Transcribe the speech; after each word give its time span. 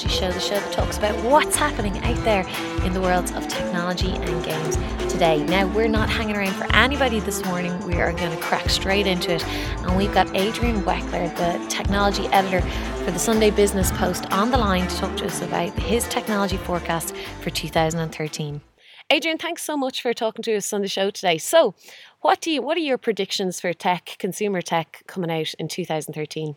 Technology 0.00 0.18
Show, 0.18 0.32
the 0.32 0.40
show 0.40 0.58
that 0.58 0.72
talks 0.72 0.96
about 0.96 1.14
what's 1.24 1.56
happening 1.56 1.98
out 2.04 2.16
there 2.24 2.46
in 2.86 2.94
the 2.94 3.00
worlds 3.02 3.32
of 3.32 3.46
technology 3.48 4.10
and 4.10 4.44
games 4.44 4.76
today. 5.12 5.42
Now, 5.44 5.66
we're 5.66 5.88
not 5.88 6.08
hanging 6.08 6.36
around 6.36 6.54
for 6.54 6.64
anybody 6.74 7.20
this 7.20 7.44
morning. 7.44 7.78
We 7.86 7.96
are 7.96 8.12
going 8.12 8.30
to 8.30 8.42
crack 8.42 8.70
straight 8.70 9.06
into 9.06 9.34
it. 9.34 9.46
And 9.46 9.96
we've 9.98 10.12
got 10.12 10.34
Adrian 10.34 10.80
Weckler, 10.82 11.36
the 11.36 11.66
technology 11.68 12.26
editor 12.28 12.66
for 13.04 13.10
the 13.10 13.18
Sunday 13.18 13.50
Business 13.50 13.90
Post, 13.92 14.24
on 14.32 14.50
the 14.50 14.56
line 14.56 14.88
to 14.88 14.96
talk 14.96 15.16
to 15.18 15.26
us 15.26 15.42
about 15.42 15.78
his 15.78 16.08
technology 16.08 16.56
forecast 16.56 17.14
for 17.42 17.50
2013. 17.50 18.62
Adrian, 19.10 19.36
thanks 19.36 19.62
so 19.62 19.76
much 19.76 20.00
for 20.00 20.14
talking 20.14 20.42
to 20.44 20.56
us 20.56 20.72
on 20.72 20.80
the 20.80 20.88
show 20.88 21.10
today. 21.10 21.36
So, 21.36 21.74
what 22.22 22.40
do 22.40 22.50
you, 22.50 22.62
what 22.62 22.78
are 22.78 22.80
your 22.80 22.96
predictions 22.96 23.60
for 23.60 23.74
tech, 23.74 24.16
consumer 24.18 24.62
tech, 24.62 25.02
coming 25.06 25.30
out 25.30 25.52
in 25.58 25.68
2013? 25.68 26.56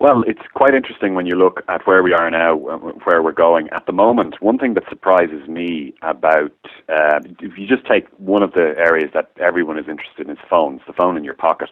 Well, 0.00 0.24
it's 0.26 0.40
quite 0.54 0.74
interesting 0.74 1.14
when 1.14 1.26
you 1.26 1.36
look 1.36 1.62
at 1.68 1.86
where 1.86 2.02
we 2.02 2.14
are 2.14 2.30
now, 2.30 2.54
uh, 2.54 2.78
where 3.04 3.22
we're 3.22 3.32
going 3.32 3.68
at 3.68 3.84
the 3.84 3.92
moment. 3.92 4.40
One 4.40 4.56
thing 4.56 4.72
that 4.72 4.84
surprises 4.88 5.46
me 5.46 5.92
about, 6.00 6.54
uh, 6.88 7.20
if 7.40 7.58
you 7.58 7.66
just 7.66 7.84
take 7.84 8.08
one 8.16 8.42
of 8.42 8.52
the 8.52 8.72
areas 8.78 9.10
that 9.12 9.30
everyone 9.38 9.78
is 9.78 9.88
interested 9.88 10.26
in, 10.26 10.32
is 10.32 10.38
phones, 10.48 10.80
the 10.86 10.94
phone 10.94 11.18
in 11.18 11.22
your 11.22 11.34
pocket. 11.34 11.68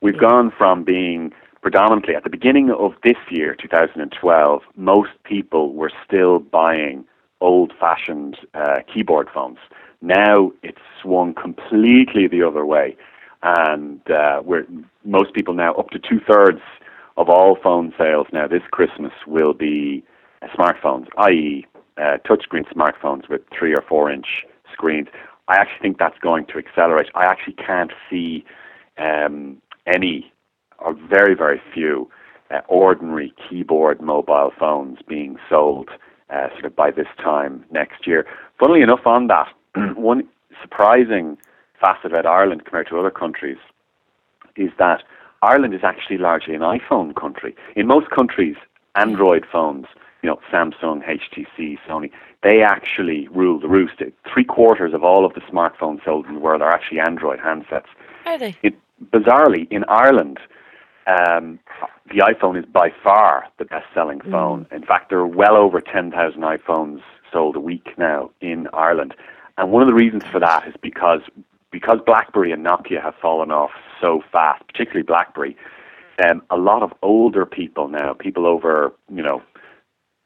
We've 0.00 0.14
yeah. 0.14 0.20
gone 0.20 0.52
from 0.56 0.84
being 0.84 1.32
predominantly 1.60 2.14
at 2.14 2.22
the 2.22 2.30
beginning 2.30 2.70
of 2.70 2.92
this 3.02 3.16
year, 3.28 3.56
2012, 3.56 4.62
most 4.76 5.10
people 5.24 5.74
were 5.74 5.90
still 6.06 6.38
buying 6.38 7.04
old-fashioned 7.40 8.36
uh, 8.54 8.82
keyboard 8.92 9.28
phones. 9.34 9.58
Now 10.00 10.52
it's 10.62 10.78
swung 11.02 11.34
completely 11.34 12.28
the 12.28 12.44
other 12.44 12.64
way, 12.64 12.96
and 13.42 14.00
uh, 14.08 14.42
we're 14.44 14.64
most 15.04 15.34
people 15.34 15.54
now 15.54 15.72
up 15.74 15.90
to 15.90 15.98
two 15.98 16.20
thirds 16.20 16.60
of 17.18 17.28
all 17.28 17.58
phone 17.62 17.92
sales 17.98 18.28
now 18.32 18.46
this 18.46 18.62
Christmas 18.70 19.12
will 19.26 19.52
be 19.52 20.04
uh, 20.40 20.46
smartphones, 20.56 21.08
i.e., 21.18 21.66
uh, 21.98 22.16
touchscreen 22.24 22.64
smartphones 22.72 23.28
with 23.28 23.42
three 23.56 23.74
or 23.74 23.82
four 23.82 24.10
inch 24.10 24.46
screens. 24.72 25.08
I 25.48 25.56
actually 25.56 25.80
think 25.80 25.98
that's 25.98 26.18
going 26.20 26.46
to 26.46 26.58
accelerate. 26.58 27.08
I 27.16 27.24
actually 27.24 27.54
can't 27.54 27.92
see 28.08 28.44
um, 28.98 29.60
any 29.86 30.32
or 30.78 30.94
very, 30.94 31.34
very 31.34 31.60
few 31.74 32.08
uh, 32.52 32.60
ordinary 32.68 33.32
keyboard 33.48 34.00
mobile 34.00 34.52
phones 34.56 34.98
being 35.08 35.38
sold 35.48 35.90
uh, 36.30 36.48
sort 36.50 36.66
of 36.66 36.76
by 36.76 36.92
this 36.92 37.08
time 37.18 37.64
next 37.72 38.06
year. 38.06 38.26
Funnily 38.60 38.82
enough, 38.82 39.06
on 39.06 39.26
that, 39.26 39.48
one 39.96 40.28
surprising 40.62 41.36
facet 41.80 42.12
about 42.12 42.26
Ireland 42.26 42.64
compared 42.64 42.88
to 42.88 42.98
other 42.98 43.10
countries 43.10 43.58
is 44.56 44.70
that 44.78 45.02
Ireland 45.42 45.74
is 45.74 45.84
actually 45.84 46.18
largely 46.18 46.54
an 46.54 46.62
iPhone 46.62 47.14
country. 47.14 47.54
In 47.76 47.86
most 47.86 48.10
countries, 48.10 48.56
Android 48.96 49.46
phones, 49.50 49.86
you 50.22 50.28
know, 50.28 50.40
Samsung, 50.52 51.02
HTC, 51.06 51.78
Sony, 51.86 52.10
they 52.42 52.62
actually 52.62 53.28
rule 53.28 53.60
the 53.60 53.68
roost. 53.68 54.02
Three 54.32 54.44
quarters 54.44 54.94
of 54.94 55.04
all 55.04 55.24
of 55.24 55.34
the 55.34 55.40
smartphones 55.42 56.04
sold 56.04 56.26
in 56.26 56.34
the 56.34 56.40
world 56.40 56.62
are 56.62 56.70
actually 56.70 57.00
Android 57.00 57.38
handsets. 57.38 57.86
Are 58.26 58.38
they? 58.38 58.56
It, 58.62 58.74
bizarrely, 59.12 59.70
in 59.70 59.84
Ireland, 59.88 60.38
um, 61.06 61.58
the 62.10 62.18
iPhone 62.18 62.58
is 62.58 62.64
by 62.66 62.92
far 63.02 63.46
the 63.58 63.64
best-selling 63.64 64.20
mm. 64.20 64.30
phone. 64.30 64.66
In 64.72 64.84
fact, 64.84 65.10
there 65.10 65.18
are 65.18 65.26
well 65.26 65.56
over 65.56 65.80
10,000 65.80 66.40
iPhones 66.40 67.00
sold 67.32 67.56
a 67.56 67.60
week 67.60 67.96
now 67.96 68.30
in 68.40 68.68
Ireland. 68.72 69.14
And 69.56 69.70
one 69.70 69.82
of 69.82 69.88
the 69.88 69.94
reasons 69.94 70.24
for 70.24 70.40
that 70.40 70.66
is 70.66 70.74
because 70.80 71.20
because 71.70 71.98
BlackBerry 72.06 72.50
and 72.50 72.64
Nokia 72.64 73.02
have 73.02 73.14
fallen 73.20 73.50
off 73.50 73.72
so 74.00 74.22
fast, 74.32 74.66
particularly 74.66 75.02
BlackBerry, 75.02 75.56
um, 76.24 76.42
a 76.50 76.56
lot 76.56 76.82
of 76.82 76.92
older 77.02 77.46
people 77.46 77.88
now, 77.88 78.12
people 78.12 78.46
over, 78.46 78.92
you 79.12 79.22
know, 79.22 79.42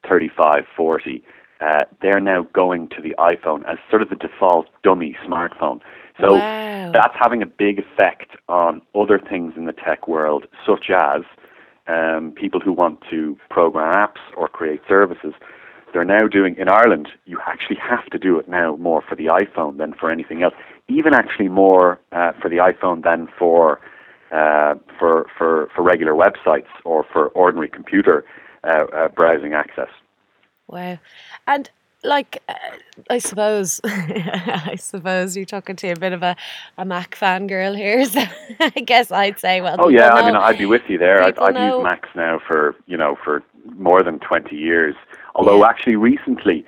35, 0.08 0.64
40, 0.76 1.22
uh, 1.60 1.84
they're 2.00 2.20
now 2.20 2.46
going 2.52 2.88
to 2.88 3.02
the 3.02 3.14
iPhone 3.18 3.64
as 3.70 3.78
sort 3.90 4.02
of 4.02 4.08
the 4.08 4.16
default 4.16 4.66
dummy 4.82 5.16
smartphone. 5.24 5.80
So 6.20 6.34
wow. 6.34 6.90
that's 6.92 7.14
having 7.18 7.42
a 7.42 7.46
big 7.46 7.78
effect 7.78 8.36
on 8.48 8.82
other 8.94 9.18
things 9.18 9.54
in 9.56 9.66
the 9.66 9.72
tech 9.72 10.08
world, 10.08 10.46
such 10.66 10.90
as 10.90 11.22
um, 11.86 12.32
people 12.36 12.60
who 12.60 12.72
want 12.72 13.00
to 13.10 13.36
program 13.50 13.94
apps 13.94 14.20
or 14.36 14.48
create 14.48 14.80
services. 14.88 15.34
They're 15.92 16.04
now 16.04 16.26
doing 16.26 16.56
in 16.56 16.68
Ireland. 16.68 17.08
You 17.26 17.38
actually 17.46 17.76
have 17.76 18.06
to 18.06 18.18
do 18.18 18.38
it 18.38 18.48
now 18.48 18.76
more 18.76 19.02
for 19.06 19.14
the 19.14 19.26
iPhone 19.26 19.76
than 19.76 19.92
for 19.94 20.10
anything 20.10 20.42
else 20.42 20.54
even 20.88 21.14
actually 21.14 21.48
more 21.48 22.00
uh, 22.12 22.32
for 22.40 22.48
the 22.48 22.56
iPhone 22.56 23.02
than 23.02 23.28
for 23.38 23.80
uh, 24.30 24.74
for 24.98 25.26
for 25.36 25.68
for 25.74 25.82
regular 25.82 26.12
websites 26.12 26.70
or 26.84 27.04
for 27.12 27.28
ordinary 27.28 27.68
computer 27.68 28.24
uh, 28.64 28.84
uh 28.94 29.08
browsing 29.08 29.52
access. 29.54 29.88
Wow, 30.68 30.98
and 31.46 31.70
like 32.02 32.42
uh, 32.48 32.54
I 33.10 33.18
suppose 33.18 33.80
I 33.84 34.76
suppose 34.78 35.36
you're 35.36 35.44
talking 35.44 35.76
to 35.76 35.90
a 35.90 35.96
bit 35.96 36.12
of 36.12 36.22
a, 36.22 36.36
a 36.78 36.84
Mac 36.84 37.14
fan 37.14 37.46
girl 37.46 37.74
here. 37.74 38.04
So 38.12 38.22
I 38.60 38.70
guess 38.70 39.12
I'd 39.12 39.38
say 39.38 39.60
well. 39.60 39.76
Oh 39.78 39.88
yeah, 39.88 40.08
know, 40.08 40.14
I 40.16 40.26
mean 40.26 40.36
I'd 40.36 40.58
be 40.58 40.66
with 40.66 40.82
you 40.88 40.98
there. 40.98 41.22
I've, 41.22 41.38
I've 41.38 41.56
used 41.56 41.82
Macs 41.82 42.08
now 42.14 42.40
for 42.46 42.74
you 42.86 42.96
know 42.96 43.16
for 43.22 43.42
more 43.76 44.02
than 44.02 44.18
twenty 44.18 44.56
years. 44.56 44.94
Although 45.34 45.64
actually 45.64 45.96
recently, 45.96 46.64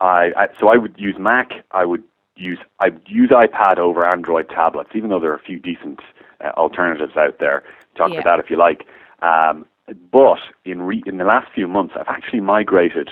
I, 0.00 0.32
I 0.36 0.48
so 0.58 0.68
I 0.68 0.76
would 0.76 0.94
use 0.98 1.16
Mac. 1.18 1.64
I 1.72 1.84
would 1.84 2.02
use 2.36 2.58
I 2.80 2.92
use 3.06 3.30
iPad 3.30 3.78
over 3.78 4.06
Android 4.06 4.48
tablets, 4.48 4.90
even 4.94 5.10
though 5.10 5.20
there 5.20 5.30
are 5.30 5.36
a 5.36 5.42
few 5.42 5.58
decent 5.58 6.00
uh, 6.44 6.50
alternatives 6.56 7.16
out 7.16 7.38
there. 7.38 7.62
Talk 7.96 8.10
yeah. 8.10 8.20
about 8.20 8.36
that 8.36 8.44
if 8.44 8.50
you 8.50 8.56
like. 8.56 8.86
Um, 9.22 9.66
but 10.10 10.38
in 10.64 10.82
re- 10.82 11.02
in 11.06 11.18
the 11.18 11.24
last 11.24 11.52
few 11.52 11.68
months, 11.68 11.94
I've 11.96 12.08
actually 12.08 12.40
migrated 12.40 13.10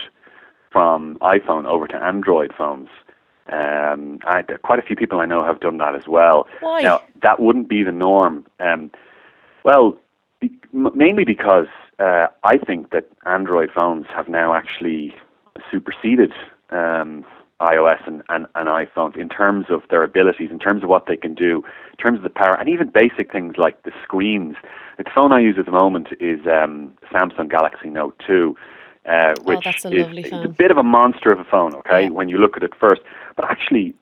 from 0.71 1.19
iPhone 1.19 1.67
over 1.67 1.87
to 1.87 1.97
Android 1.97 2.53
phones. 2.57 2.89
Um, 3.51 4.21
I, 4.25 4.43
quite 4.63 4.79
a 4.79 4.83
few 4.83 4.97
people 4.97 5.21
I 5.21 5.27
know 5.27 5.45
have 5.45 5.61
done 5.61 5.79
that 5.79 5.95
as 5.95 6.07
well. 6.07 6.47
Why? 6.61 6.83
Now 6.83 7.03
that 7.23 7.41
wouldn't 7.41 7.69
be 7.69 7.83
the 7.83 7.93
norm. 7.93 8.47
Um, 8.61 8.91
well, 9.65 9.97
be, 10.41 10.51
mainly 10.73 11.25
because 11.25 11.67
uh, 11.99 12.27
I 12.45 12.59
think 12.59 12.91
that 12.91 13.09
Android 13.27 13.71
phones 13.75 14.07
have 14.15 14.29
now 14.29 14.55
actually 14.55 15.15
superseded 15.71 16.33
um, 16.71 17.25
iOS 17.61 18.07
and, 18.07 18.23
and, 18.29 18.47
and 18.55 18.69
iPhones 18.69 19.17
in 19.17 19.29
terms 19.29 19.67
of 19.71 19.83
their 19.91 20.03
abilities, 20.03 20.51
in 20.51 20.59
terms 20.59 20.83
of 20.83 20.89
what 20.89 21.07
they 21.07 21.17
can 21.17 21.35
do, 21.35 21.63
in 21.93 21.97
terms 21.97 22.19
of 22.19 22.25
the 22.25 22.31
power, 22.31 22.59
and 22.59 22.69
even 22.69 22.89
basic 22.89 23.31
things 23.31 23.55
like 23.57 23.83
the 23.85 23.93
screens. 24.03 24.57
The 24.99 25.05
phone 25.15 25.33
I 25.33 25.41
use 25.41 25.57
at 25.59 25.67
the 25.67 25.73
moment 25.73 26.09
is 26.21 26.41
um, 26.47 26.93
Samsung 27.13 27.49
Galaxy 27.49 27.89
Note 27.89 28.21
2. 28.27 28.57
Uh, 29.05 29.35
oh, 29.37 29.43
which 29.43 29.67
oh, 29.85 29.89
is 29.91 30.33
a, 30.33 30.43
a 30.45 30.49
bit 30.49 30.71
of 30.71 30.77
a 30.77 30.83
monster 30.83 31.33
of 31.33 31.41
a 31.41 31.45
phone, 31.45 31.75
okay, 31.75 32.05
yeah. 32.05 32.09
when 32.09 32.29
you 32.29 32.39
look 32.39 32.57
at 32.57 32.63
it 32.63 32.73
first. 32.79 33.01
But 33.35 33.51
actually, 33.51 33.95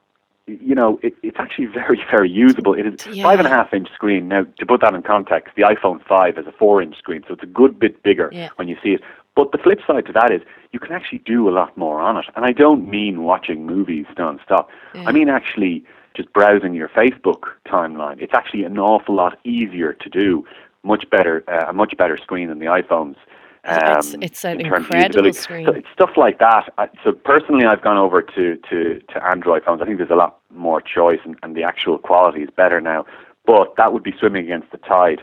you 0.60 0.74
know, 0.74 0.98
it, 1.02 1.14
it's 1.22 1.38
actually 1.38 1.66
very, 1.66 2.02
very 2.10 2.30
usable. 2.30 2.74
It 2.74 2.86
is 2.86 3.06
yeah. 3.06 3.22
five 3.22 3.38
and 3.38 3.46
a 3.46 3.50
half 3.50 3.72
inch 3.72 3.88
screen. 3.94 4.28
Now, 4.28 4.44
to 4.58 4.66
put 4.66 4.80
that 4.80 4.94
in 4.94 5.02
context, 5.02 5.54
the 5.56 5.62
iPhone 5.62 6.04
5 6.06 6.36
has 6.36 6.46
a 6.46 6.52
four 6.52 6.82
inch 6.82 6.96
screen, 6.98 7.22
so 7.26 7.34
it's 7.34 7.42
a 7.42 7.46
good 7.46 7.78
bit 7.78 8.02
bigger 8.02 8.30
yeah. 8.32 8.48
when 8.56 8.68
you 8.68 8.76
see 8.82 8.90
it. 8.90 9.02
But 9.36 9.52
the 9.52 9.58
flip 9.58 9.80
side 9.86 10.06
to 10.06 10.12
that 10.12 10.32
is 10.32 10.42
you 10.72 10.80
can 10.80 10.92
actually 10.92 11.18
do 11.18 11.48
a 11.48 11.52
lot 11.52 11.76
more 11.76 12.00
on 12.00 12.16
it. 12.16 12.26
And 12.36 12.44
I 12.44 12.52
don't 12.52 12.88
mean 12.88 13.22
watching 13.22 13.66
movies 13.66 14.06
non-stop. 14.18 14.68
Yeah. 14.94 15.04
I 15.06 15.12
mean 15.12 15.28
actually 15.28 15.84
just 16.14 16.32
browsing 16.32 16.74
your 16.74 16.88
Facebook 16.88 17.44
timeline. 17.66 18.20
It's 18.20 18.34
actually 18.34 18.64
an 18.64 18.78
awful 18.78 19.14
lot 19.14 19.38
easier 19.44 19.92
to 19.92 20.08
do. 20.08 20.44
Much 20.82 21.08
better, 21.10 21.44
uh, 21.46 21.66
a 21.68 21.72
much 21.72 21.96
better 21.96 22.16
screen 22.16 22.48
than 22.48 22.58
the 22.58 22.66
iPhones. 22.66 23.16
Um, 23.64 23.98
it's, 23.98 24.14
it's 24.20 24.44
an 24.44 24.60
incredible 24.60 25.32
screen. 25.32 25.66
So 25.66 25.72
it's 25.72 25.88
stuff 25.92 26.10
like 26.16 26.38
that. 26.38 26.72
I, 26.78 26.88
so 27.04 27.12
personally, 27.12 27.66
I've 27.66 27.82
gone 27.82 27.98
over 27.98 28.22
to, 28.22 28.56
to, 28.56 29.00
to 29.00 29.24
Android 29.24 29.64
phones. 29.64 29.82
I 29.82 29.84
think 29.84 29.98
there's 29.98 30.10
a 30.10 30.14
lot 30.14 30.38
more 30.54 30.80
choice, 30.80 31.20
and, 31.24 31.36
and 31.42 31.54
the 31.54 31.62
actual 31.62 31.98
quality 31.98 32.42
is 32.42 32.48
better 32.56 32.80
now. 32.80 33.04
But 33.46 33.76
that 33.76 33.92
would 33.92 34.02
be 34.02 34.14
swimming 34.18 34.44
against 34.44 34.70
the 34.70 34.78
tide. 34.78 35.22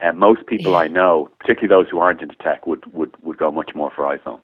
And 0.00 0.18
most 0.18 0.46
people 0.46 0.72
yeah. 0.72 0.78
I 0.78 0.88
know, 0.88 1.30
particularly 1.40 1.68
those 1.68 1.90
who 1.90 1.98
aren't 1.98 2.20
into 2.20 2.36
tech, 2.36 2.66
would, 2.66 2.84
would, 2.92 3.16
would 3.22 3.38
go 3.38 3.50
much 3.50 3.74
more 3.74 3.90
for 3.90 4.04
iPhone. 4.04 4.40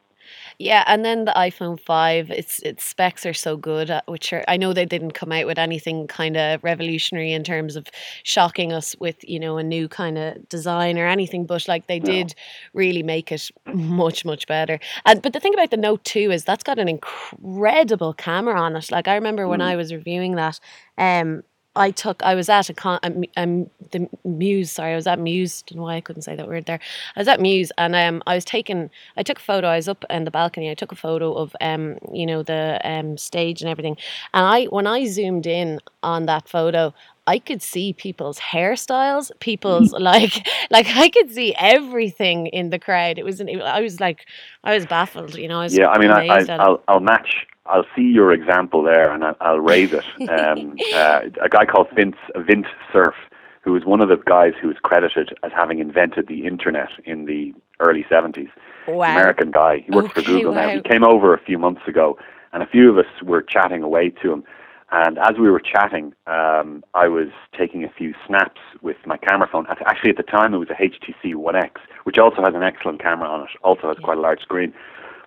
Yeah, 0.58 0.84
and 0.86 1.04
then 1.04 1.24
the 1.24 1.32
iPhone 1.32 1.80
five, 1.80 2.30
its 2.30 2.60
its 2.60 2.84
specs 2.84 3.26
are 3.26 3.34
so 3.34 3.56
good. 3.56 3.90
Uh, 3.90 4.02
which 4.06 4.32
are 4.32 4.44
I 4.46 4.56
know 4.56 4.72
they 4.72 4.84
didn't 4.84 5.12
come 5.12 5.32
out 5.32 5.46
with 5.46 5.58
anything 5.58 6.06
kind 6.06 6.36
of 6.36 6.62
revolutionary 6.62 7.32
in 7.32 7.44
terms 7.44 7.76
of 7.76 7.88
shocking 8.22 8.72
us 8.72 8.94
with 9.00 9.16
you 9.28 9.40
know 9.40 9.58
a 9.58 9.62
new 9.62 9.88
kind 9.88 10.18
of 10.18 10.48
design 10.48 10.98
or 10.98 11.06
anything, 11.06 11.46
but 11.46 11.66
like 11.68 11.86
they 11.86 11.98
no. 11.98 12.06
did 12.06 12.34
really 12.72 13.02
make 13.02 13.32
it 13.32 13.50
much 13.74 14.24
much 14.24 14.46
better. 14.46 14.78
And 15.06 15.22
but 15.22 15.32
the 15.32 15.40
thing 15.40 15.54
about 15.54 15.70
the 15.70 15.76
Note 15.76 16.04
two 16.04 16.30
is 16.30 16.44
that's 16.44 16.64
got 16.64 16.78
an 16.78 16.88
incredible 16.88 18.14
camera 18.14 18.60
on 18.60 18.76
it. 18.76 18.90
Like 18.90 19.08
I 19.08 19.14
remember 19.14 19.48
when 19.48 19.60
mm. 19.60 19.64
I 19.64 19.76
was 19.76 19.92
reviewing 19.92 20.36
that, 20.36 20.60
um, 20.98 21.42
I 21.76 21.90
took 21.90 22.22
I 22.22 22.34
was 22.34 22.48
at 22.48 22.70
a 22.70 22.74
con 22.74 23.00
um, 23.36 23.70
the 23.90 24.08
Muse 24.24 24.70
sorry 24.72 24.92
I 24.92 24.96
was 24.96 25.06
at 25.06 25.18
Muse 25.18 25.62
don't 25.62 25.78
know 25.78 25.84
why 25.84 25.96
I 25.96 26.00
couldn't 26.00 26.22
say 26.22 26.36
that 26.36 26.46
word 26.48 26.66
there. 26.66 26.80
I 27.16 27.20
was 27.20 27.28
at 27.28 27.40
Muse 27.40 27.72
and 27.78 27.94
um 27.96 28.22
I 28.26 28.34
was 28.36 28.44
taking 28.44 28.90
I 29.16 29.22
took 29.22 29.38
a 29.38 29.42
photo 29.42 29.68
I 29.68 29.76
was 29.76 29.88
up 29.88 30.04
in 30.10 30.24
the 30.24 30.30
balcony. 30.30 30.70
I 30.70 30.74
took 30.74 30.92
a 30.92 30.96
photo 30.96 31.34
of 31.34 31.54
um 31.60 31.98
you 32.12 32.26
know 32.26 32.42
the 32.42 32.80
um 32.84 33.16
stage 33.16 33.60
and 33.62 33.68
everything. 33.70 33.96
And 34.32 34.46
I 34.46 34.64
when 34.66 34.86
I 34.86 35.06
zoomed 35.06 35.46
in 35.46 35.80
on 36.02 36.26
that 36.26 36.48
photo 36.48 36.94
I 37.26 37.38
could 37.38 37.62
see 37.62 37.92
people's 37.94 38.38
hairstyles, 38.38 39.30
people's 39.40 39.92
like, 39.92 40.46
like 40.70 40.86
I 40.88 41.08
could 41.08 41.32
see 41.32 41.54
everything 41.58 42.48
in 42.48 42.70
the 42.70 42.78
crowd. 42.78 43.18
It 43.18 43.24
was, 43.24 43.40
an, 43.40 43.48
I 43.62 43.80
was 43.80 44.00
like, 44.00 44.26
I 44.62 44.74
was 44.74 44.86
baffled. 44.86 45.34
You 45.36 45.48
know, 45.48 45.60
I 45.60 45.66
yeah. 45.66 45.88
I 45.88 45.98
mean, 45.98 46.10
I, 46.10 46.26
I, 46.26 46.68
will 46.68 46.82
I'll 46.88 47.00
match. 47.00 47.46
I'll 47.66 47.86
see 47.96 48.02
your 48.02 48.32
example 48.32 48.82
there, 48.82 49.10
and 49.10 49.24
I'll, 49.24 49.36
I'll 49.40 49.60
raise 49.60 49.92
it. 49.94 50.04
Um, 50.28 50.76
uh, 50.94 51.20
a 51.42 51.48
guy 51.48 51.64
called 51.64 51.88
Vince 51.94 52.16
Vint 52.36 52.66
Cerf, 52.92 53.14
who 53.62 53.72
was 53.72 53.84
one 53.86 54.02
of 54.02 54.10
the 54.10 54.16
guys 54.16 54.52
who 54.60 54.68
was 54.68 54.76
credited 54.82 55.34
as 55.42 55.52
having 55.54 55.78
invented 55.78 56.28
the 56.28 56.46
internet 56.46 56.90
in 57.04 57.24
the 57.24 57.54
early 57.80 58.04
seventies. 58.08 58.48
Wow. 58.86 59.12
American 59.12 59.50
guy. 59.50 59.78
He 59.78 59.90
works 59.92 60.10
okay, 60.10 60.20
for 60.20 60.26
Google 60.26 60.52
wow. 60.52 60.66
now. 60.66 60.74
He 60.74 60.82
came 60.82 61.04
over 61.04 61.32
a 61.32 61.40
few 61.40 61.56
months 61.56 61.80
ago, 61.88 62.18
and 62.52 62.62
a 62.62 62.66
few 62.66 62.90
of 62.90 62.98
us 62.98 63.10
were 63.22 63.40
chatting 63.40 63.82
away 63.82 64.10
to 64.10 64.30
him 64.30 64.44
and 64.92 65.18
as 65.18 65.36
we 65.38 65.50
were 65.50 65.60
chatting, 65.60 66.14
um, 66.26 66.84
I 66.94 67.08
was 67.08 67.28
taking 67.56 67.84
a 67.84 67.88
few 67.88 68.14
snaps 68.26 68.60
with 68.82 68.96
my 69.06 69.16
camera 69.16 69.48
phone. 69.50 69.66
Actually, 69.68 70.10
at 70.10 70.16
the 70.16 70.22
time, 70.22 70.54
it 70.54 70.58
was 70.58 70.68
a 70.70 70.74
HTC 70.74 71.34
One 71.34 71.56
X, 71.56 71.80
which 72.04 72.18
also 72.18 72.42
has 72.42 72.54
an 72.54 72.62
excellent 72.62 73.02
camera 73.02 73.28
on 73.28 73.42
it, 73.42 73.48
also 73.62 73.88
has 73.88 73.96
quite 74.02 74.18
a 74.18 74.20
large 74.20 74.40
screen. 74.40 74.72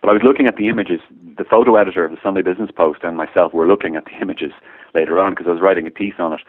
But 0.01 0.09
I 0.09 0.13
was 0.13 0.21
looking 0.23 0.47
at 0.47 0.57
the 0.57 0.67
images. 0.67 1.01
The 1.37 1.43
photo 1.43 1.75
editor 1.75 2.05
of 2.05 2.11
the 2.11 2.17
Sunday 2.21 2.43
Business 2.43 2.69
Post 2.71 2.99
and 3.03 3.17
myself 3.17 3.53
were 3.53 3.67
looking 3.67 3.95
at 3.95 4.05
the 4.05 4.15
images 4.21 4.51
later 4.93 5.19
on 5.19 5.31
because 5.31 5.47
I 5.47 5.51
was 5.51 5.61
writing 5.61 5.87
a 5.87 5.91
piece 5.91 6.15
on 6.19 6.33
it. 6.33 6.41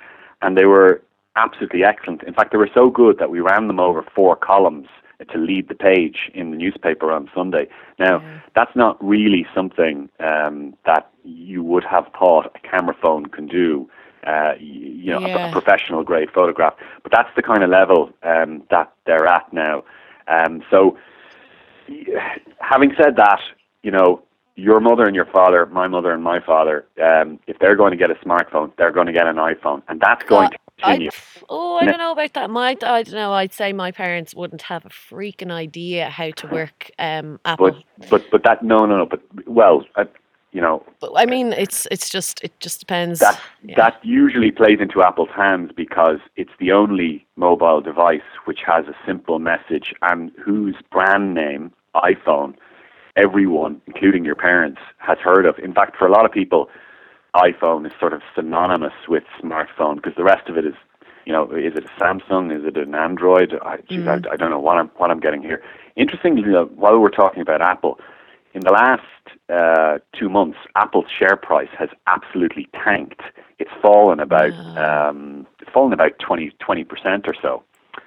And 0.43 0.56
they 0.56 0.66
were 0.66 1.02
absolutely 1.34 1.84
excellent. 1.84 2.22
In 2.25 2.34
fact, 2.34 2.52
they 2.52 2.58
were 2.58 2.70
so 2.75 2.90
good 2.90 3.19
that 3.19 3.31
we 3.31 3.40
ran 3.40 3.69
them 3.69 3.81
over 3.81 4.04
four 4.14 4.37
columns 4.37 4.88
to 5.31 5.38
lead 5.38 5.69
the 5.69 5.75
page 5.75 6.31
in 6.35 6.50
the 6.50 6.56
newspaper 6.56 7.11
on 7.12 7.31
Sunday. 7.35 7.69
Now, 7.99 8.20
yeah. 8.20 8.41
that's 8.55 8.75
not 8.76 9.03
really 9.05 9.47
something 9.55 10.09
um, 10.20 10.76
that 10.87 11.11
you 11.25 11.62
would 11.62 11.85
have 11.85 12.06
thought 12.19 12.53
a 12.55 12.69
camera 12.69 12.94
phone 13.00 13.26
can 13.26 13.47
do. 13.47 13.88
Uh, 14.26 14.53
you 14.59 15.12
know, 15.12 15.20
yeah. 15.20 15.47
a, 15.47 15.49
a, 15.49 15.53
professional 15.53 16.03
grade 16.03 16.29
photograph, 16.35 16.75
but 17.03 17.12
that's 17.12 17.31
the 17.37 17.43
kind 17.43 17.62
of 17.62 17.70
level 17.70 18.11
um, 18.25 18.62
that 18.69 18.93
they're 19.06 19.26
at 19.26 19.50
now. 19.53 19.85
Um, 20.26 20.62
so, 20.70 20.99
having 22.59 22.93
said 23.00 23.14
that, 23.17 23.41
you 23.82 23.93
know, 23.93 24.23
your 24.56 24.81
mother 24.81 25.05
and 25.06 25.14
your 25.14 25.25
father, 25.26 25.67
my 25.67 25.87
mother 25.87 26.12
and 26.12 26.23
my 26.23 26.41
father, 26.41 26.85
um, 27.03 27.38
if 27.47 27.59
they're 27.61 27.76
going 27.76 27.93
to 27.93 27.97
get 27.97 28.11
a 28.11 28.17
smartphone, 28.17 28.73
they're 28.76 28.91
going 28.91 29.06
to 29.06 29.12
get 29.12 29.29
an 29.29 29.37
iPhone, 29.37 29.82
and 29.88 30.00
that's 30.00 30.25
going 30.25 30.50
to 30.50 30.59
continue. 30.76 31.11
I, 31.12 31.38
oh, 31.49 31.77
I 31.77 31.85
don't 31.85 31.99
know 31.99 32.12
about 32.12 32.35
that. 32.35 32.50
My, 32.50 32.71
I 32.71 32.75
don't 32.75 33.12
know. 33.12 33.33
I'd 33.33 33.53
say 33.53 33.73
my 33.73 33.91
parents 33.91 34.35
wouldn't 34.35 34.62
have 34.62 34.85
a 34.85 34.91
freaking 34.91 35.50
idea 35.50 36.09
how 36.11 36.31
to 36.31 36.47
work 36.49 36.91
um, 36.99 37.41
Apple. 37.45 37.83
But, 37.99 38.11
but, 38.11 38.31
but 38.31 38.43
that 38.45 38.62
no, 38.62 38.87
no, 38.87 38.99
no. 38.99 39.06
But 39.06 39.23
well, 39.47 39.85
uh, 39.97 40.05
you 40.53 40.61
know. 40.61 40.85
But 41.00 41.12
I 41.17 41.27
mean, 41.27 41.53
it's 41.53 41.87
it's 41.91 42.11
just 42.11 42.43
it 42.43 42.59
just 42.61 42.81
depends. 42.81 43.21
That 43.21 43.41
yeah. 43.62 43.77
that 43.77 44.05
usually 44.05 44.50
plays 44.50 44.79
into 44.81 45.03
Apple's 45.03 45.31
hands 45.35 45.71
because 45.77 46.19
it's 46.37 46.53
the 46.59 46.73
only 46.73 47.27
mobile 47.37 47.81
device 47.81 48.21
which 48.45 48.61
has 48.67 48.87
a 48.87 48.97
simple 49.06 49.39
message 49.39 49.95
and 50.03 50.33
whose 50.45 50.77
brand 50.91 51.35
name 51.35 51.73
iPhone 51.95 52.55
everyone, 53.19 53.81
including 53.87 54.25
your 54.25 54.37
parents, 54.37 54.81
has 54.99 55.19
heard 55.19 55.45
of. 55.45 55.59
In 55.59 55.75
fact, 55.75 55.97
for 55.97 56.06
a 56.06 56.11
lot 56.11 56.25
of 56.25 56.33
people, 56.33 56.69
iPhone 57.35 57.87
is 57.87 57.93
sort 58.00 58.12
of 58.12 58.23
synonymous 58.35 58.93
with 59.09 59.25
smartphone 59.43 59.97
because 59.97 60.15
the 60.17 60.25
rest 60.25 60.49
of 60.49 60.56
it 60.56 60.65
is, 60.65 60.75
you 61.28 61.34
know, 61.34 61.44
is 61.50 61.75
it 61.76 61.84
a 61.84 62.02
Samsung? 62.02 62.58
Is 62.58 62.64
it 62.64 62.78
an 62.78 62.94
Android? 62.94 63.52
I, 63.62 63.76
geez, 63.86 64.00
mm. 64.00 64.26
I, 64.26 64.32
I, 64.32 64.36
don't 64.36 64.50
know 64.50 64.58
what 64.58 64.78
I'm 64.78 64.88
what 64.96 65.10
I'm 65.10 65.20
getting 65.20 65.42
here. 65.42 65.62
Interestingly, 65.94 66.40
you 66.40 66.52
know, 66.52 66.64
while 66.75 66.98
we're 66.98 67.10
talking 67.10 67.42
about 67.42 67.60
Apple, 67.60 68.00
in 68.54 68.62
the 68.62 68.70
last 68.70 69.02
uh, 69.52 69.98
two 70.19 70.30
months, 70.30 70.56
Apple's 70.75 71.04
share 71.16 71.36
price 71.36 71.69
has 71.78 71.90
absolutely 72.06 72.66
tanked. 72.72 73.20
It's 73.58 73.70
fallen 73.82 74.20
about 74.20 74.54
um, 74.78 75.46
fallen 75.70 75.92
about 75.92 76.19
20 76.19 76.50
percent 76.84 77.26
or 77.28 77.34
so, 77.42 77.62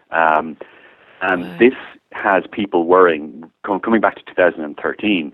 um, 0.10 0.58
and 1.22 1.60
this 1.60 1.76
has 2.14 2.46
people 2.52 2.86
worrying. 2.86 3.52
Coming 3.64 4.02
back 4.02 4.16
to 4.16 4.24
2013, 4.34 5.32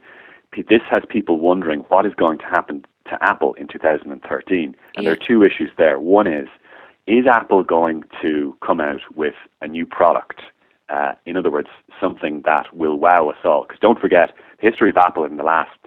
this 0.67 0.81
has 0.89 1.03
people 1.07 1.39
wondering 1.39 1.85
what 1.87 2.05
is 2.05 2.13
going 2.15 2.39
to 2.39 2.45
happen 2.47 2.85
to 3.05 3.17
Apple 3.21 3.53
in 3.53 3.69
2013. 3.69 4.63
And 4.65 4.75
yeah. 4.93 5.01
there 5.01 5.13
are 5.13 5.15
two 5.15 5.41
issues 5.41 5.71
there. 5.77 6.01
One 6.01 6.27
is, 6.27 6.49
is 7.07 7.25
Apple 7.25 7.63
going 7.63 8.04
to 8.21 8.56
come 8.65 8.81
out 8.81 9.01
with 9.15 9.36
a 9.62 9.68
new 9.68 9.86
product? 9.86 10.42
Uh, 10.89 11.13
in 11.25 11.36
other 11.36 11.51
words, 11.51 11.69
something 12.00 12.44
that 12.45 12.74
will 12.74 12.98
wow 12.98 13.30
us 13.30 13.38
all. 13.44 13.63
Because 13.63 13.80
don't 13.80 14.00
forget, 14.00 14.33
the 14.62 14.69
history 14.69 14.89
of 14.89 14.98
Apple 14.98 15.24
in 15.25 15.38
the 15.38 15.44
last 15.44 15.77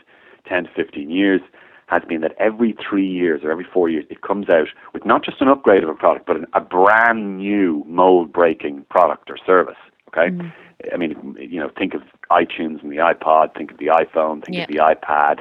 10 0.46 0.64
to 0.64 0.70
15 0.74 1.10
years 1.10 1.40
has 1.86 2.02
been 2.08 2.20
that 2.20 2.32
every 2.38 2.76
three 2.88 3.06
years 3.06 3.42
or 3.42 3.50
every 3.50 3.66
four 3.72 3.88
years 3.88 4.04
it 4.10 4.22
comes 4.22 4.48
out 4.48 4.68
with 4.92 5.04
not 5.04 5.24
just 5.24 5.40
an 5.40 5.48
upgrade 5.48 5.82
of 5.82 5.88
a 5.88 5.94
product, 5.94 6.26
but 6.26 6.36
an, 6.36 6.46
a 6.54 6.60
brand 6.60 7.38
new 7.38 7.84
mold 7.86 8.32
breaking 8.32 8.84
product 8.90 9.30
or 9.30 9.36
service. 9.44 9.78
Okay? 10.08 10.30
Mm. 10.30 10.52
I 10.92 10.96
mean, 10.96 11.36
you 11.38 11.60
know, 11.60 11.70
think 11.76 11.94
of 11.94 12.02
iTunes 12.30 12.82
and 12.82 12.90
the 12.90 12.96
iPod, 12.96 13.54
think 13.56 13.72
of 13.72 13.78
the 13.78 13.86
iPhone, 13.86 14.44
think 14.44 14.56
yeah. 14.56 14.62
of 14.62 14.68
the 14.68 14.78
iPad, 14.78 15.40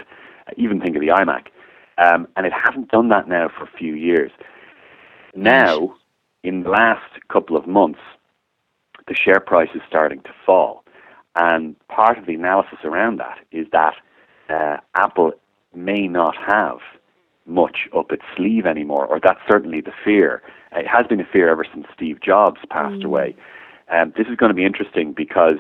even 0.58 0.81
think 0.81 0.96
of 0.96 1.02
the 1.02 1.08
iMac. 1.08 1.48
Um, 1.98 2.28
and 2.36 2.46
it 2.46 2.54
hasn't 2.54 2.90
done 2.90 3.10
that 3.10 3.28
now 3.28 3.50
for 3.50 3.64
a 3.64 3.78
few 3.78 3.94
years. 3.94 4.31
Now, 5.36 5.96
in 6.44 6.64
the 6.64 6.70
last 6.70 7.20
couple 7.31 7.56
of 7.58 7.68
months, 7.68 8.00
the 9.08 9.16
share 9.16 9.40
price 9.40 9.70
is 9.76 9.81
starting 9.88 10.22
to 10.22 10.31
fall. 10.46 10.84
And 11.36 11.76
part 11.88 12.18
of 12.18 12.26
the 12.26 12.36
analysis 12.36 12.80
around 12.84 13.20
that 13.20 13.40
is 13.52 13.68
that 13.72 13.96
uh, 14.50 14.78
Apple 14.96 15.34
may 15.74 16.08
not 16.08 16.36
have 16.36 16.80
much 17.46 17.90
up 17.96 18.12
its 18.12 18.24
sleeve 18.36 18.66
anymore, 18.66 19.06
or 19.06 19.20
that's 19.20 19.40
certainly 19.50 19.81
the 19.81 19.92
fear. 20.04 20.42
It 20.72 20.88
has 20.88 21.08
been 21.08 21.20
a 21.20 21.26
fear 21.26 21.50
ever 21.50 21.66
since 21.72 21.88
Steve 21.94 22.20
Jobs 22.22 22.60
passed 22.70 23.02
mm. 23.02 23.06
away. 23.06 23.36
Um, 23.92 24.14
this 24.16 24.28
is 24.28 24.36
going 24.36 24.50
to 24.50 24.56
be 24.56 24.66
interesting 24.66 25.14
because 25.14 25.58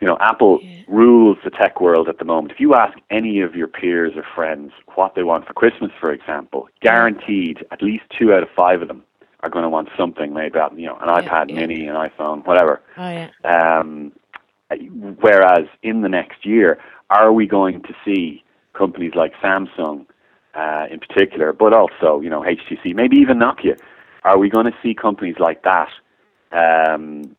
you 0.00 0.06
know 0.06 0.16
Apple 0.20 0.60
yeah. 0.62 0.82
rules 0.88 1.38
the 1.44 1.50
tech 1.50 1.80
world 1.80 2.08
at 2.08 2.18
the 2.18 2.24
moment. 2.24 2.52
If 2.52 2.60
you 2.60 2.74
ask 2.74 2.96
any 3.10 3.40
of 3.40 3.54
your 3.54 3.68
peers 3.68 4.12
or 4.16 4.24
friends 4.34 4.72
what 4.94 5.14
they 5.14 5.22
want 5.22 5.46
for 5.46 5.52
Christmas, 5.54 5.90
for 6.00 6.12
example, 6.12 6.68
guaranteed 6.80 7.64
at 7.70 7.82
least 7.82 8.04
two 8.18 8.32
out 8.32 8.42
of 8.42 8.48
five 8.56 8.82
of 8.82 8.88
them 8.88 9.02
are 9.40 9.50
going 9.50 9.62
to 9.62 9.68
want 9.68 9.88
something 9.96 10.32
made 10.32 10.52
about 10.52 10.78
you 10.78 10.86
know 10.86 10.96
an 10.98 11.08
yeah, 11.08 11.28
iPad 11.28 11.50
yeah. 11.50 11.54
Mini, 11.54 11.86
an 11.86 11.94
iPhone, 11.94 12.46
whatever. 12.46 12.80
Oh 12.96 13.10
yeah. 13.10 13.30
Um, 13.44 14.12
whereas 15.20 15.66
in 15.82 16.02
the 16.02 16.08
next 16.08 16.44
year, 16.44 16.78
are 17.10 17.32
we 17.32 17.46
going 17.46 17.82
to 17.82 17.94
see 18.04 18.44
companies 18.74 19.12
like 19.14 19.32
Samsung, 19.42 20.06
uh, 20.54 20.86
in 20.90 21.00
particular, 21.00 21.52
but 21.52 21.72
also 21.72 22.20
you 22.20 22.30
know 22.30 22.42
HTC, 22.42 22.94
maybe 22.94 23.16
even 23.16 23.38
Nokia? 23.38 23.78
Are 24.24 24.38
we 24.38 24.50
going 24.50 24.66
to 24.66 24.76
see 24.82 24.94
companies 24.94 25.36
like 25.38 25.62
that 25.62 25.88
um, 26.52 27.36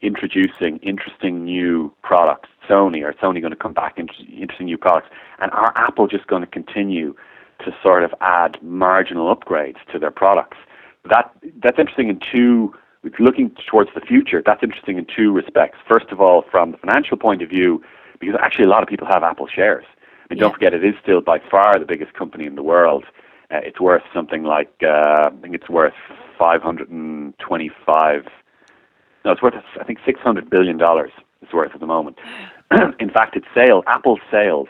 introducing 0.00 0.78
interesting 0.78 1.44
new 1.44 1.92
products. 2.02 2.48
Sony, 2.68 3.02
or 3.02 3.12
Sony 3.14 3.40
going 3.40 3.52
to 3.52 3.56
come 3.56 3.72
back 3.72 3.98
into 3.98 4.12
interesting 4.30 4.66
new 4.66 4.78
products? 4.78 5.08
And 5.38 5.50
are 5.52 5.72
Apple 5.76 6.06
just 6.06 6.26
going 6.26 6.42
to 6.42 6.46
continue 6.46 7.14
to 7.64 7.74
sort 7.82 8.02
of 8.02 8.12
add 8.20 8.62
marginal 8.62 9.34
upgrades 9.34 9.78
to 9.92 9.98
their 9.98 10.10
products? 10.10 10.58
That 11.08 11.30
that's 11.62 11.78
interesting 11.78 12.08
in 12.08 12.20
two. 12.32 12.74
Looking 13.20 13.54
towards 13.70 13.90
the 13.94 14.00
future, 14.00 14.42
that's 14.44 14.64
interesting 14.64 14.98
in 14.98 15.06
two 15.06 15.30
respects. 15.30 15.78
First 15.88 16.06
of 16.10 16.20
all, 16.20 16.42
from 16.50 16.72
the 16.72 16.78
financial 16.78 17.16
point 17.16 17.40
of 17.40 17.48
view, 17.48 17.80
because 18.18 18.34
actually 18.42 18.64
a 18.64 18.68
lot 18.68 18.82
of 18.82 18.88
people 18.88 19.06
have 19.06 19.22
Apple 19.22 19.46
shares. 19.46 19.84
I 20.28 20.34
mean, 20.34 20.38
yeah. 20.38 20.40
don't 20.40 20.54
forget, 20.54 20.74
it 20.74 20.84
is 20.84 20.94
still 21.00 21.20
by 21.20 21.38
far 21.38 21.78
the 21.78 21.84
biggest 21.84 22.14
company 22.14 22.46
in 22.46 22.56
the 22.56 22.64
world. 22.64 23.04
Uh, 23.48 23.58
it's 23.62 23.78
worth 23.78 24.02
something 24.12 24.42
like 24.42 24.72
uh, 24.82 25.30
I 25.30 25.40
think 25.40 25.54
it's 25.54 25.68
worth 25.68 25.94
525 26.36 28.26
no, 29.26 29.32
it's 29.32 29.42
worth, 29.42 29.54
I 29.80 29.84
think, 29.84 29.98
$600 30.06 30.48
billion 30.48 30.80
it's 31.42 31.52
worth 31.52 31.72
at 31.74 31.80
the 31.80 31.86
moment. 31.86 32.16
in 33.00 33.10
fact, 33.10 33.36
its 33.36 33.46
sales, 33.54 33.82
Apple's 33.88 34.20
sales 34.30 34.68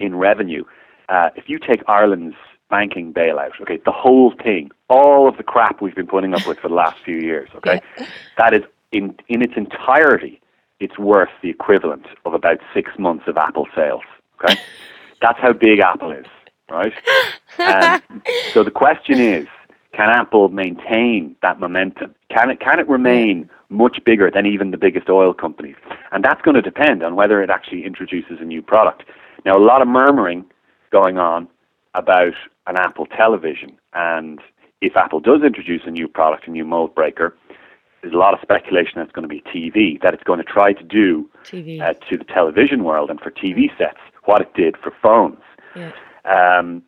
in 0.00 0.16
revenue, 0.16 0.64
uh, 1.08 1.30
if 1.36 1.48
you 1.48 1.60
take 1.60 1.82
Ireland's 1.88 2.34
banking 2.68 3.14
bailout, 3.14 3.52
okay, 3.62 3.78
the 3.84 3.92
whole 3.92 4.34
thing, 4.42 4.70
all 4.90 5.28
of 5.28 5.36
the 5.36 5.44
crap 5.44 5.80
we've 5.80 5.94
been 5.94 6.08
putting 6.08 6.34
up 6.34 6.44
with 6.46 6.58
for 6.58 6.68
the 6.68 6.74
last 6.74 6.96
few 7.04 7.18
years, 7.18 7.48
okay, 7.54 7.80
yeah. 7.96 8.06
that 8.38 8.52
is 8.52 8.62
in, 8.90 9.14
in 9.28 9.42
its 9.42 9.54
entirety, 9.56 10.40
it's 10.80 10.98
worth 10.98 11.30
the 11.40 11.48
equivalent 11.48 12.06
of 12.24 12.34
about 12.34 12.58
six 12.74 12.90
months 12.98 13.24
of 13.28 13.36
Apple 13.36 13.68
sales, 13.76 14.02
okay? 14.42 14.60
That's 15.22 15.38
how 15.38 15.52
big 15.52 15.78
Apple 15.78 16.10
is, 16.10 16.26
right? 16.68 16.92
And 17.58 18.02
so 18.52 18.64
the 18.64 18.72
question 18.72 19.20
is, 19.20 19.46
can 19.92 20.10
Apple 20.10 20.48
maintain 20.50 21.36
that 21.40 21.58
momentum? 21.58 22.14
Can 22.36 22.50
it 22.50 22.60
can 22.60 22.78
it 22.78 22.86
remain 22.88 23.48
much 23.70 23.98
bigger 24.04 24.30
than 24.30 24.44
even 24.44 24.70
the 24.70 24.76
biggest 24.76 25.08
oil 25.08 25.32
companies? 25.32 25.76
And 26.12 26.22
that's 26.22 26.42
going 26.42 26.54
to 26.54 26.60
depend 26.62 27.02
on 27.02 27.16
whether 27.16 27.42
it 27.42 27.48
actually 27.48 27.84
introduces 27.84 28.38
a 28.40 28.44
new 28.44 28.60
product. 28.60 29.04
Now, 29.46 29.56
a 29.56 29.64
lot 29.64 29.80
of 29.80 29.88
murmuring 29.88 30.44
going 30.90 31.16
on 31.18 31.48
about 31.94 32.34
an 32.66 32.76
Apple 32.76 33.06
television, 33.06 33.78
and 33.94 34.40
if 34.82 34.96
Apple 34.98 35.20
does 35.20 35.42
introduce 35.42 35.82
a 35.86 35.90
new 35.90 36.08
product, 36.08 36.46
a 36.46 36.50
new 36.50 36.64
mold 36.66 36.94
breaker, 36.94 37.34
there's 38.02 38.12
a 38.12 38.18
lot 38.18 38.34
of 38.34 38.40
speculation 38.42 38.92
that 38.96 39.04
it's 39.04 39.12
going 39.12 39.26
to 39.26 39.34
be 39.34 39.40
TV, 39.40 40.00
that 40.02 40.12
it's 40.12 40.22
going 40.24 40.38
to 40.38 40.44
try 40.44 40.74
to 40.74 40.84
do 40.84 41.30
uh, 41.80 41.94
to 42.10 42.18
the 42.18 42.24
television 42.24 42.84
world 42.84 43.08
and 43.08 43.18
for 43.18 43.30
TV 43.30 43.74
sets 43.78 43.98
what 44.24 44.42
it 44.42 44.52
did 44.52 44.76
for 44.76 44.92
phones. 45.02 45.40
Yeah. 45.74 45.92
Um, 46.26 46.82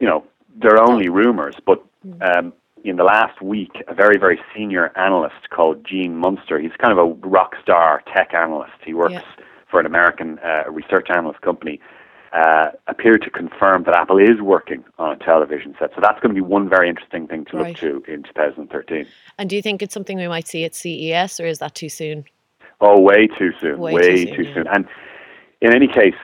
you 0.00 0.08
know, 0.08 0.24
they're 0.56 0.82
only 0.82 1.08
rumors, 1.08 1.54
but 1.64 1.82
Mm. 2.06 2.38
um, 2.38 2.52
in 2.90 2.96
the 2.96 3.04
last 3.04 3.40
week, 3.42 3.82
a 3.88 3.94
very, 3.94 4.18
very 4.18 4.38
senior 4.54 4.96
analyst 4.96 5.50
called 5.50 5.84
Gene 5.84 6.16
Munster, 6.16 6.58
he's 6.58 6.72
kind 6.78 6.96
of 6.96 6.98
a 6.98 7.26
rock 7.26 7.54
star 7.62 8.02
tech 8.14 8.32
analyst. 8.34 8.72
He 8.84 8.94
works 8.94 9.12
Yeah. 9.14 9.22
for 9.70 9.80
an 9.80 9.86
American 9.86 10.38
uh, 10.38 10.64
research 10.70 11.08
analyst 11.10 11.40
company. 11.40 11.80
Uh, 12.32 12.70
appeared 12.88 13.22
to 13.22 13.30
confirm 13.30 13.84
that 13.84 13.94
Apple 13.94 14.18
is 14.18 14.40
working 14.42 14.84
on 14.98 15.12
a 15.12 15.16
television 15.16 15.74
set. 15.78 15.90
So 15.94 16.00
that's 16.02 16.20
going 16.20 16.34
to 16.34 16.34
be 16.34 16.40
one 16.42 16.68
very 16.68 16.86
interesting 16.88 17.26
thing 17.26 17.46
to 17.46 17.56
Right. 17.56 17.68
look 17.68 18.04
to 18.06 18.12
in 18.12 18.24
2013. 18.24 19.06
And 19.38 19.48
do 19.48 19.56
you 19.56 19.62
think 19.62 19.80
it's 19.80 19.94
something 19.94 20.18
we 20.18 20.28
might 20.28 20.46
see 20.46 20.64
at 20.64 20.74
CES, 20.74 21.40
or 21.40 21.46
is 21.46 21.60
that 21.60 21.74
too 21.74 21.88
soon? 21.88 22.24
Oh, 22.80 23.00
way 23.00 23.26
too 23.26 23.52
soon. 23.60 23.78
Way 23.78 23.94
Way, 23.94 24.24
too 24.26 24.36
too, 24.36 24.44
soon, 24.44 24.54
soon. 24.54 24.64
yeah. 24.66 24.72
And 24.74 24.88
in 25.62 25.74
any 25.74 25.86
case, 25.88 26.14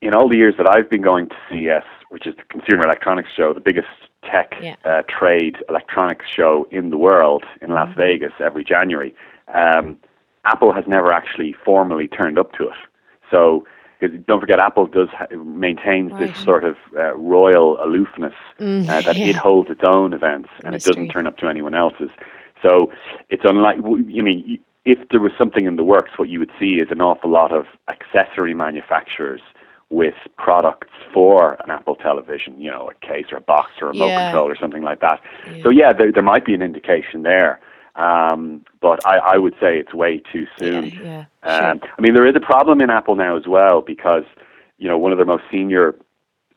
in 0.00 0.14
all 0.14 0.28
the 0.28 0.36
years 0.36 0.54
that 0.56 0.66
I've 0.66 0.88
been 0.88 1.02
going 1.02 1.28
to 1.28 1.36
CES, 1.50 1.84
which 2.08 2.26
is 2.26 2.34
the 2.36 2.44
Consumer 2.44 2.84
Electronics 2.84 3.28
Show, 3.36 3.52
the 3.52 3.60
biggest 3.60 3.88
tech 4.24 4.54
Yeah. 4.62 4.76
uh, 4.84 5.02
trade 5.08 5.56
electronics 5.68 6.26
show 6.28 6.66
in 6.70 6.90
the 6.90 6.98
world 6.98 7.44
in 7.60 7.70
Las 7.70 7.88
Mm-hmm. 7.90 8.00
Vegas 8.00 8.32
every 8.40 8.64
January, 8.64 9.14
um, 9.52 9.98
Apple 10.44 10.72
has 10.72 10.84
never 10.86 11.12
actually 11.12 11.52
formally 11.64 12.08
turned 12.08 12.38
up 12.38 12.52
to 12.54 12.64
it. 12.68 12.76
So 13.30 13.66
don't 14.26 14.40
forget, 14.40 14.58
Apple 14.58 14.86
does 14.86 15.08
ha- 15.10 15.26
maintains 15.36 16.12
Right. 16.12 16.26
this 16.28 16.36
sort 16.38 16.64
of 16.64 16.76
uh, 16.96 17.14
royal 17.14 17.78
aloofness 17.82 18.34
Mm, 18.58 18.88
uh, 18.88 19.00
that 19.02 19.16
yeah. 19.16 19.26
it 19.26 19.36
holds 19.36 19.70
its 19.70 19.82
own 19.86 20.12
events 20.12 20.48
and 20.64 20.72
Mystery. 20.72 20.90
it 20.90 20.94
doesn't 20.96 21.08
turn 21.10 21.26
up 21.28 21.36
to 21.38 21.48
anyone 21.48 21.74
else's. 21.74 22.10
So 22.62 22.92
it's 23.28 23.44
unlike. 23.44 23.76
w- 23.76 24.04
I 24.18 24.22
mean, 24.22 24.58
if 24.84 24.98
there 25.10 25.20
was 25.20 25.32
something 25.38 25.66
in 25.66 25.76
the 25.76 25.84
works, 25.84 26.10
what 26.16 26.28
you 26.28 26.40
would 26.40 26.50
see 26.58 26.74
is 26.80 26.90
an 26.90 27.00
awful 27.00 27.30
lot 27.30 27.52
of 27.52 27.66
accessory 27.88 28.54
manufacturers 28.54 29.40
with 29.92 30.14
products 30.38 30.88
for 31.12 31.58
an 31.64 31.70
Apple 31.70 31.94
television, 31.96 32.58
you 32.58 32.70
know, 32.70 32.90
a 32.90 33.06
case 33.06 33.26
or 33.30 33.36
a 33.36 33.40
box 33.42 33.70
or 33.80 33.88
a 33.88 33.92
remote 33.92 34.06
Yeah. 34.08 34.30
control 34.30 34.48
or 34.50 34.56
something 34.56 34.82
like 34.82 35.00
that. 35.00 35.20
Yeah. 35.46 35.62
So 35.62 35.68
yeah, 35.70 35.92
there, 35.92 36.10
there 36.10 36.22
might 36.22 36.46
be 36.46 36.54
an 36.54 36.62
indication 36.62 37.22
there, 37.22 37.60
um, 37.96 38.64
but 38.80 39.06
I, 39.06 39.18
I 39.18 39.36
would 39.36 39.52
say 39.60 39.78
it's 39.78 39.92
way 39.92 40.22
too 40.32 40.46
soon. 40.58 40.86
Yeah, 40.86 41.24
yeah. 41.44 41.58
Sure. 41.58 41.70
Um, 41.72 41.80
I 41.98 42.00
mean, 42.00 42.14
there 42.14 42.26
is 42.26 42.34
a 42.34 42.40
problem 42.40 42.80
in 42.80 42.88
Apple 42.88 43.16
now 43.16 43.36
as 43.36 43.46
well 43.46 43.82
because, 43.82 44.24
you 44.78 44.88
know, 44.88 44.96
one 44.96 45.12
of 45.12 45.18
their 45.18 45.26
most 45.26 45.44
senior 45.50 45.94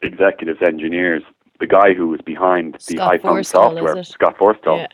executives, 0.02 0.60
engineers, 0.66 1.22
the 1.60 1.68
guy 1.68 1.94
who 1.94 2.08
was 2.08 2.22
behind 2.22 2.76
the 2.76 2.80
Scott 2.96 3.16
iPhone 3.20 3.22
Forstall, 3.40 3.44
software. 3.76 4.04
Scott 4.06 4.38
Forstall, 4.38 4.78
yeah. 4.78 4.88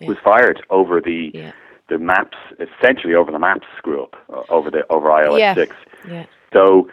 yeah. 0.00 0.08
was 0.08 0.16
fired 0.24 0.62
over 0.70 1.00
the 1.02 1.30
Yeah. 1.34 1.52
the 1.90 1.98
maps, 1.98 2.38
essentially 2.58 3.14
over 3.14 3.30
the 3.30 3.38
maps 3.38 3.66
screw 3.76 4.02
up 4.04 4.16
uh, 4.32 4.42
over 4.48 4.70
the 4.70 4.82
over 4.90 5.08
iOS 5.10 5.54
six. 5.54 5.76
So, 6.54 6.88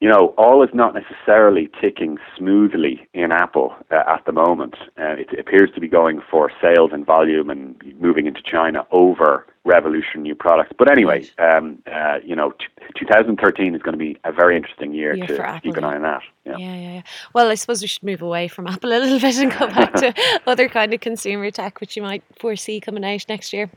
you 0.00 0.08
know, 0.08 0.34
all 0.38 0.62
is 0.62 0.70
not 0.72 0.94
necessarily 0.94 1.70
ticking 1.80 2.18
smoothly 2.36 3.06
in 3.14 3.32
Apple 3.32 3.74
uh, 3.90 4.02
at 4.06 4.24
the 4.26 4.32
moment. 4.32 4.76
Uh, 4.98 5.16
it 5.18 5.38
appears 5.38 5.70
to 5.74 5.80
be 5.80 5.88
going 5.88 6.20
for 6.30 6.50
sales 6.60 6.90
and 6.92 7.04
volume 7.04 7.50
and 7.50 7.80
moving 7.98 8.26
into 8.26 8.40
China 8.42 8.86
over 8.92 9.46
revolution 9.64 10.22
new 10.22 10.34
products. 10.34 10.72
But 10.78 10.90
anyway, 10.90 11.28
um, 11.38 11.82
uh, 11.92 12.18
you 12.24 12.36
know, 12.36 12.52
t- 12.52 12.66
2013 12.98 13.74
is 13.74 13.82
going 13.82 13.92
to 13.92 13.98
be 13.98 14.16
a 14.24 14.32
very 14.32 14.56
interesting 14.56 14.94
year 14.94 15.14
Year 15.14 15.26
to, 15.26 15.36
for 15.36 15.42
to 15.42 15.48
Apple, 15.48 15.60
keep 15.72 15.76
an 15.76 15.84
eye 15.84 15.96
on 15.96 16.02
that. 16.02 16.22
Yeah. 16.44 16.56
Yeah, 16.56 16.74
yeah, 16.74 16.92
yeah. 16.94 17.02
Well, 17.34 17.48
I 17.48 17.54
suppose 17.54 17.82
we 17.82 17.88
should 17.88 18.02
move 18.02 18.22
away 18.22 18.48
from 18.48 18.66
Apple 18.66 18.90
a 18.90 18.98
little 18.98 19.20
bit 19.20 19.36
and 19.36 19.52
go 19.52 19.66
back 19.74 19.94
to 19.94 20.14
other 20.46 20.68
kind 20.68 20.94
of 20.94 21.00
consumer 21.00 21.50
tech, 21.50 21.80
which 21.80 21.96
you 21.96 22.02
might 22.02 22.22
foresee 22.38 22.80
coming 22.80 23.04
out 23.04 23.26
next 23.28 23.52
year. 23.52 23.70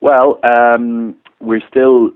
Well, 0.00 0.40
um, 0.44 1.16
we're 1.40 1.62
still 1.68 2.10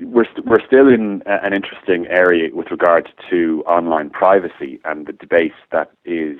we're 0.00 0.24
st- 0.24 0.46
we're 0.46 0.64
still 0.66 0.88
in 0.88 1.22
an 1.26 1.54
interesting 1.54 2.06
area 2.08 2.50
with 2.54 2.70
regard 2.70 3.08
to 3.30 3.62
online 3.66 4.10
privacy 4.10 4.80
and 4.84 5.06
the 5.06 5.12
debate 5.14 5.54
that 5.72 5.90
is, 6.04 6.38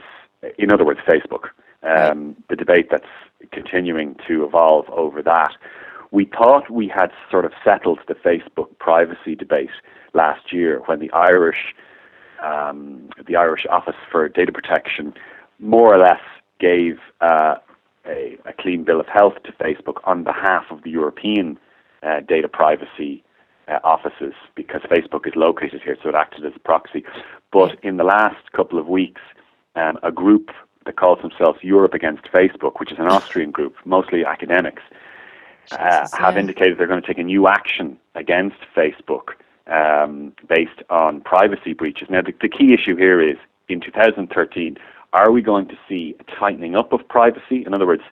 in 0.59 0.71
other 0.71 0.85
words, 0.85 1.01
Facebook. 1.09 1.49
Um, 1.83 2.37
the 2.51 2.57
debate 2.57 2.89
that's 2.91 3.07
continuing 3.53 4.17
to 4.27 4.45
evolve 4.45 4.89
over 4.91 5.23
that. 5.23 5.53
We 6.11 6.25
thought 6.25 6.71
we 6.71 6.89
had 6.89 7.11
sort 7.31 7.45
of 7.45 7.53
settled 7.65 8.01
the 8.09 8.15
Facebook 8.15 8.77
privacy 8.79 9.35
debate 9.35 9.71
last 10.13 10.53
year 10.53 10.83
when 10.87 10.99
the 10.99 11.11
Irish 11.13 11.75
um, 12.43 13.09
the 13.27 13.37
Irish 13.37 13.67
Office 13.71 13.97
for 14.11 14.29
Data 14.29 14.53
Protection 14.53 15.15
more 15.59 15.95
or 15.95 15.99
less 15.99 16.21
gave 16.61 16.99
uh, 17.21 17.57
a, 18.07 18.37
a 18.45 18.53
clean 18.59 18.85
bill 18.85 19.01
of 19.01 19.07
health 19.07 19.35
to 19.45 19.53
Facebook 19.53 20.01
on 20.05 20.25
behalf 20.25 20.65
of 20.71 20.83
the 20.83 20.91
European 20.91 21.59
uh, 22.03 22.21
data 22.21 22.49
privacy 22.49 23.25
uh, 23.69 23.79
offices 23.85 24.35
because 24.55 24.81
Facebook 24.83 25.27
is 25.27 25.35
located 25.37 25.83
here, 25.83 25.97
so 26.03 26.09
it 26.09 26.15
acted 26.15 26.45
as 26.45 26.53
a 26.57 26.61
proxy. 26.61 27.05
But 27.53 27.83
in 27.83 27.97
the 27.97 28.05
last 28.05 28.53
couple 28.53 28.79
of 28.79 28.87
weeks, 28.87 29.21
um, 29.77 29.99
a 30.03 30.13
group 30.13 30.51
that 30.87 30.97
calls 30.97 31.21
themselves 31.21 31.59
Europe 31.63 31.95
Against 31.95 32.25
Facebook, 32.33 32.81
which 32.81 32.93
is 32.93 32.99
an 32.99 33.07
Austrian 33.07 33.51
group, 33.51 33.77
mostly 33.85 34.25
academics, 34.25 34.83
uh, 35.73 36.09
have 36.17 36.39
indicated 36.39 36.79
they're 36.79 36.87
going 36.87 37.03
to 37.03 37.07
take 37.07 37.19
a 37.19 37.23
new 37.23 37.47
action 37.47 37.99
against 38.15 38.57
Facebook 38.75 39.35
um, 39.67 40.33
based 40.49 40.83
on 40.89 41.21
privacy 41.21 41.75
breaches. 41.75 42.09
Now, 42.09 42.23
the, 42.23 42.33
the 42.41 42.49
key 42.49 42.73
issue 42.73 42.97
here 42.97 43.21
is 43.21 43.37
in 43.69 43.81
2013, 43.81 44.79
are 45.13 45.31
we 45.31 45.43
going 45.43 45.69
to 45.69 45.79
see 45.89 46.15
a 46.21 46.25
tightening 46.39 46.75
up 46.75 46.93
of 46.93 47.07
privacy? 47.07 47.65
In 47.67 47.75
other 47.75 47.87
words, 47.87 48.03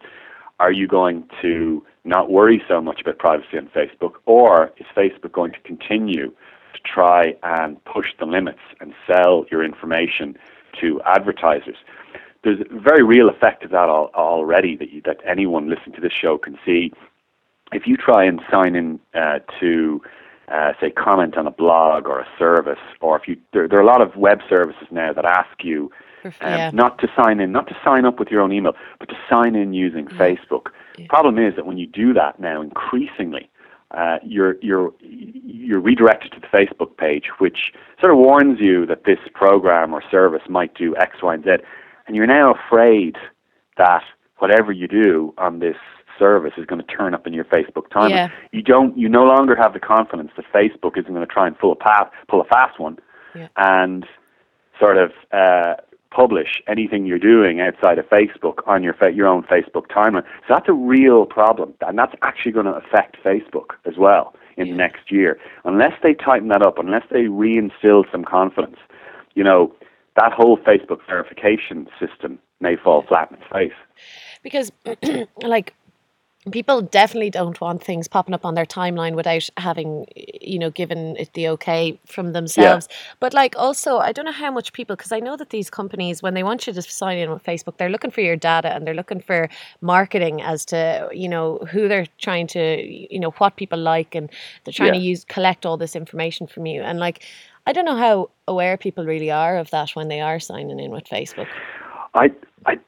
are 0.60 0.72
you 0.72 0.86
going 0.86 1.28
to 1.42 1.84
not 2.06 2.30
worry 2.30 2.62
so 2.68 2.80
much 2.80 3.00
about 3.00 3.18
privacy 3.18 3.58
on 3.58 3.68
Facebook, 3.68 4.14
or 4.26 4.72
is 4.78 4.86
Facebook 4.96 5.32
going 5.32 5.52
to 5.52 5.60
continue 5.60 6.30
to 6.30 6.80
try 6.84 7.34
and 7.42 7.82
push 7.84 8.06
the 8.18 8.24
limits 8.24 8.60
and 8.80 8.94
sell 9.06 9.44
your 9.50 9.64
information 9.64 10.36
to 10.80 11.00
advertisers? 11.02 11.76
There's 12.44 12.60
a 12.60 12.80
very 12.80 13.02
real 13.02 13.28
effect 13.28 13.64
of 13.64 13.70
that 13.72 13.88
al- 13.88 14.12
already 14.14 14.76
that, 14.76 14.90
you, 14.90 15.02
that 15.04 15.18
anyone 15.26 15.68
listening 15.68 15.96
to 15.96 16.00
this 16.00 16.12
show 16.12 16.38
can 16.38 16.56
see. 16.64 16.92
If 17.72 17.86
you 17.86 17.96
try 17.96 18.24
and 18.24 18.40
sign 18.50 18.76
in 18.76 19.00
uh, 19.14 19.40
to, 19.58 20.00
uh, 20.46 20.72
say, 20.80 20.90
comment 20.90 21.36
on 21.36 21.48
a 21.48 21.50
blog 21.50 22.06
or 22.06 22.20
a 22.20 22.28
service, 22.38 22.78
or 23.00 23.18
if 23.18 23.26
you 23.26 23.36
there, 23.52 23.66
there 23.66 23.80
are 23.80 23.82
a 23.82 23.86
lot 23.86 24.00
of 24.00 24.14
web 24.14 24.38
services 24.48 24.86
now 24.92 25.12
that 25.12 25.24
ask 25.24 25.64
you 25.64 25.90
um, 26.40 26.52
yeah. 26.52 26.70
not 26.72 26.98
to 26.98 27.08
sign 27.16 27.40
in, 27.40 27.52
not 27.52 27.66
to 27.68 27.76
sign 27.84 28.04
up 28.04 28.18
with 28.18 28.28
your 28.28 28.40
own 28.40 28.52
email, 28.52 28.72
but 28.98 29.08
to 29.08 29.16
sign 29.28 29.54
in 29.54 29.72
using 29.72 30.06
Facebook. 30.06 30.68
Yeah. 30.98 31.06
Problem 31.08 31.38
is 31.38 31.54
that 31.56 31.66
when 31.66 31.78
you 31.78 31.86
do 31.86 32.12
that 32.14 32.40
now, 32.40 32.62
increasingly, 32.62 33.50
uh, 33.92 34.18
you're 34.24 34.56
you're 34.62 34.92
you're 35.00 35.80
redirected 35.80 36.32
to 36.32 36.40
the 36.40 36.46
Facebook 36.46 36.96
page, 36.96 37.24
which 37.38 37.72
sort 38.00 38.12
of 38.12 38.18
warns 38.18 38.60
you 38.60 38.86
that 38.86 39.04
this 39.04 39.18
program 39.34 39.92
or 39.94 40.02
service 40.10 40.42
might 40.48 40.74
do 40.74 40.96
X, 40.96 41.22
Y, 41.22 41.34
and 41.34 41.44
Z, 41.44 41.50
and 42.06 42.16
you're 42.16 42.26
now 42.26 42.52
afraid 42.52 43.16
that 43.76 44.02
whatever 44.38 44.72
you 44.72 44.88
do 44.88 45.32
on 45.38 45.58
this 45.60 45.76
service 46.18 46.52
is 46.56 46.64
going 46.66 46.80
to 46.80 46.86
turn 46.86 47.14
up 47.14 47.26
in 47.26 47.32
your 47.32 47.44
Facebook 47.44 47.88
timeline. 47.90 48.10
Yeah. 48.10 48.28
You 48.52 48.62
don't, 48.62 48.96
you 48.96 49.08
no 49.08 49.24
longer 49.24 49.54
have 49.56 49.72
the 49.72 49.80
confidence 49.80 50.30
that 50.36 50.46
Facebook 50.52 50.96
isn't 50.98 51.12
going 51.12 51.26
to 51.26 51.32
try 51.32 51.46
and 51.46 51.58
pull 51.58 51.72
a 51.72 51.76
path, 51.76 52.10
pull 52.28 52.40
a 52.40 52.44
fast 52.44 52.78
one, 52.78 52.98
Yeah. 53.34 53.48
and 53.56 54.06
sort 54.80 54.96
of 54.98 55.12
uh, 55.32 55.74
publish 56.20 56.62
anything 56.66 57.04
you're 57.04 57.18
doing 57.18 57.60
outside 57.60 57.98
of 57.98 58.06
Facebook 58.08 58.66
on 58.66 58.82
your 58.82 58.94
fa- 58.94 59.12
your 59.12 59.26
own 59.26 59.42
Facebook 59.42 59.86
timeline. 59.88 60.22
So 60.48 60.54
that's 60.54 60.68
a 60.68 60.72
real 60.72 61.26
problem, 61.26 61.74
and 61.86 61.98
that's 61.98 62.14
actually 62.22 62.52
going 62.52 62.64
to 62.66 62.72
affect 62.74 63.22
Facebook 63.22 63.70
as 63.84 63.96
well 63.98 64.34
in 64.56 64.66
Yeah. 64.66 64.72
the 64.72 64.78
next 64.78 65.12
year. 65.12 65.38
Unless 65.64 65.92
they 66.02 66.14
tighten 66.14 66.48
that 66.48 66.62
up, 66.62 66.78
unless 66.78 67.04
they 67.10 67.24
reinstill 67.24 68.10
some 68.10 68.24
confidence, 68.24 68.78
you 69.34 69.44
know, 69.44 69.72
that 70.20 70.32
whole 70.32 70.56
Facebook 70.56 71.00
verification 71.06 71.86
system 72.00 72.38
may 72.60 72.74
fall 72.76 73.02
flat 73.02 73.30
in 73.30 73.36
its 73.36 73.46
face. 73.52 73.78
because 74.42 74.72
like 75.42 75.74
people 76.52 76.80
definitely 76.80 77.30
don't 77.30 77.60
want 77.60 77.82
things 77.82 78.06
popping 78.06 78.34
up 78.34 78.44
on 78.44 78.54
their 78.54 78.64
timeline 78.64 79.14
without 79.14 79.48
having 79.56 80.06
you 80.14 80.58
know 80.58 80.70
given 80.70 81.16
it 81.16 81.32
the 81.34 81.48
okay 81.48 81.98
from 82.06 82.32
themselves. 82.32 82.88
But 83.20 83.34
like 83.34 83.54
also 83.56 83.98
i 83.98 84.12
don't 84.12 84.24
know 84.24 84.32
how 84.32 84.50
much 84.50 84.72
people 84.72 84.96
because 84.96 85.12
i 85.12 85.20
know 85.20 85.36
that 85.36 85.50
these 85.50 85.70
companies 85.70 86.22
when 86.22 86.34
they 86.34 86.42
want 86.42 86.66
you 86.66 86.72
to 86.72 86.82
sign 86.82 87.18
in 87.18 87.30
with 87.30 87.42
facebook 87.42 87.76
they're 87.76 87.90
looking 87.90 88.10
for 88.10 88.20
your 88.20 88.36
data 88.36 88.72
and 88.72 88.86
they're 88.86 88.94
looking 88.94 89.20
for 89.20 89.48
marketing 89.80 90.42
as 90.42 90.64
to 90.64 91.08
you 91.12 91.28
know 91.28 91.58
who 91.70 91.88
they're 91.88 92.06
trying 92.18 92.46
to 92.46 92.82
you 93.12 93.18
know 93.18 93.30
what 93.32 93.56
people 93.56 93.78
like 93.78 94.14
and 94.14 94.30
they're 94.64 94.72
trying 94.72 94.92
to 94.92 94.98
use 94.98 95.24
collect 95.24 95.66
all 95.66 95.76
this 95.76 95.96
information 95.96 96.46
from 96.46 96.66
you. 96.66 96.82
And 96.82 96.98
like 96.98 97.22
i 97.66 97.72
don't 97.72 97.84
know 97.84 97.96
how 97.96 98.30
aware 98.46 98.76
people 98.76 99.04
really 99.04 99.30
are 99.30 99.56
of 99.56 99.70
that 99.70 99.90
when 99.96 100.08
they 100.08 100.20
are 100.20 100.38
signing 100.38 100.78
in 100.78 100.90
with 100.90 101.04
facebook 101.04 101.48
I 102.16 102.30
I 102.66 102.78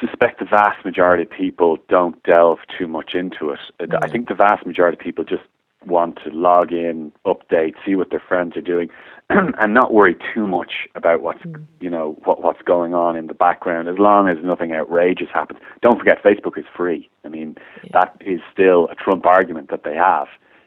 suspect 0.00 0.38
the 0.38 0.44
vast 0.44 0.84
majority 0.84 1.24
of 1.24 1.30
people 1.30 1.78
don't 1.88 2.22
delve 2.22 2.58
too 2.78 2.86
much 2.86 3.14
into 3.14 3.50
it. 3.50 3.60
Uh, 3.80 3.98
I 4.02 4.08
think 4.08 4.28
the 4.28 4.34
vast 4.34 4.66
majority 4.66 4.96
of 4.96 5.04
people 5.04 5.24
just 5.24 5.42
want 5.86 6.18
to 6.24 6.30
log 6.30 6.72
in, 6.72 7.12
update, 7.26 7.74
see 7.84 7.94
what 7.94 8.10
their 8.10 8.22
friends 8.26 8.56
are 8.56 8.62
doing. 8.62 8.88
and 9.30 9.72
not 9.72 9.94
worry 9.94 10.16
too 10.34 10.46
much 10.46 10.86
about 10.94 11.22
what's 11.22 11.42
mm. 11.44 11.64
you 11.80 11.88
know 11.88 12.18
what 12.24 12.42
what's 12.42 12.60
going 12.60 12.92
on 12.92 13.16
in 13.16 13.26
the 13.26 13.34
background 13.34 13.88
as 13.88 13.98
long 13.98 14.28
as 14.28 14.36
nothing 14.44 14.72
outrageous 14.72 15.28
happens. 15.32 15.58
Don't 15.80 15.98
forget 15.98 16.22
Facebook 16.22 16.58
is 16.58 16.66
free. 16.76 17.08
I 17.24 17.28
mean 17.28 17.56
yeah. 17.82 17.90
that 17.94 18.16
is 18.20 18.40
still 18.52 18.86
a 18.88 18.94
trump 18.94 19.24
argument 19.24 19.70
that 19.70 19.82
they 19.82 19.94
have. 19.94 20.26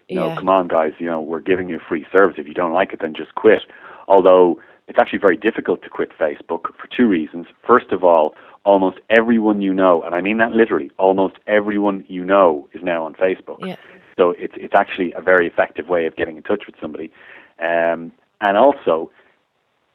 You 0.10 0.20
yeah. 0.20 0.30
know, 0.30 0.36
come 0.36 0.50
on 0.50 0.68
guys, 0.68 0.94
you 0.98 1.06
know, 1.06 1.22
we're 1.22 1.40
giving 1.40 1.70
you 1.70 1.78
a 1.78 1.88
free 1.88 2.08
service. 2.12 2.38
If 2.40 2.48
you 2.48 2.56
don't 2.56 2.74
like 2.74 2.94
it 2.94 3.00
then 3.00 3.14
just 3.14 3.36
quit. 3.36 3.62
Although 4.08 4.60
it's 4.88 4.98
actually 5.00 5.20
very 5.20 5.38
difficult 5.38 5.82
to 5.84 5.90
quit 5.90 6.12
Facebook 6.18 6.74
for 6.76 6.88
two 6.90 7.08
reasons. 7.08 7.48
First 7.66 7.92
of 7.92 8.04
all, 8.04 8.36
almost 8.64 9.00
everyone 9.10 9.62
you 9.62 9.74
know, 9.74 10.02
and 10.04 10.16
I 10.16 10.22
mean 10.22 10.38
that 10.38 10.52
literally, 10.52 10.92
almost 10.98 11.36
everyone 11.48 12.06
you 12.08 12.24
know 12.24 12.68
is 12.74 12.84
now 12.84 13.06
on 13.06 13.14
Facebook. 13.14 13.66
Yeah. 13.66 13.76
So 14.18 14.32
it's 14.32 14.54
it's 14.58 14.76
actually 14.76 15.14
a 15.14 15.22
very 15.22 15.48
effective 15.48 15.88
way 15.88 16.06
of 16.06 16.16
getting 16.16 16.38
in 16.38 16.44
touch 16.44 16.66
with 16.66 16.76
somebody. 16.82 17.12
Um, 17.60 18.12
and 18.42 18.56
also, 18.56 19.12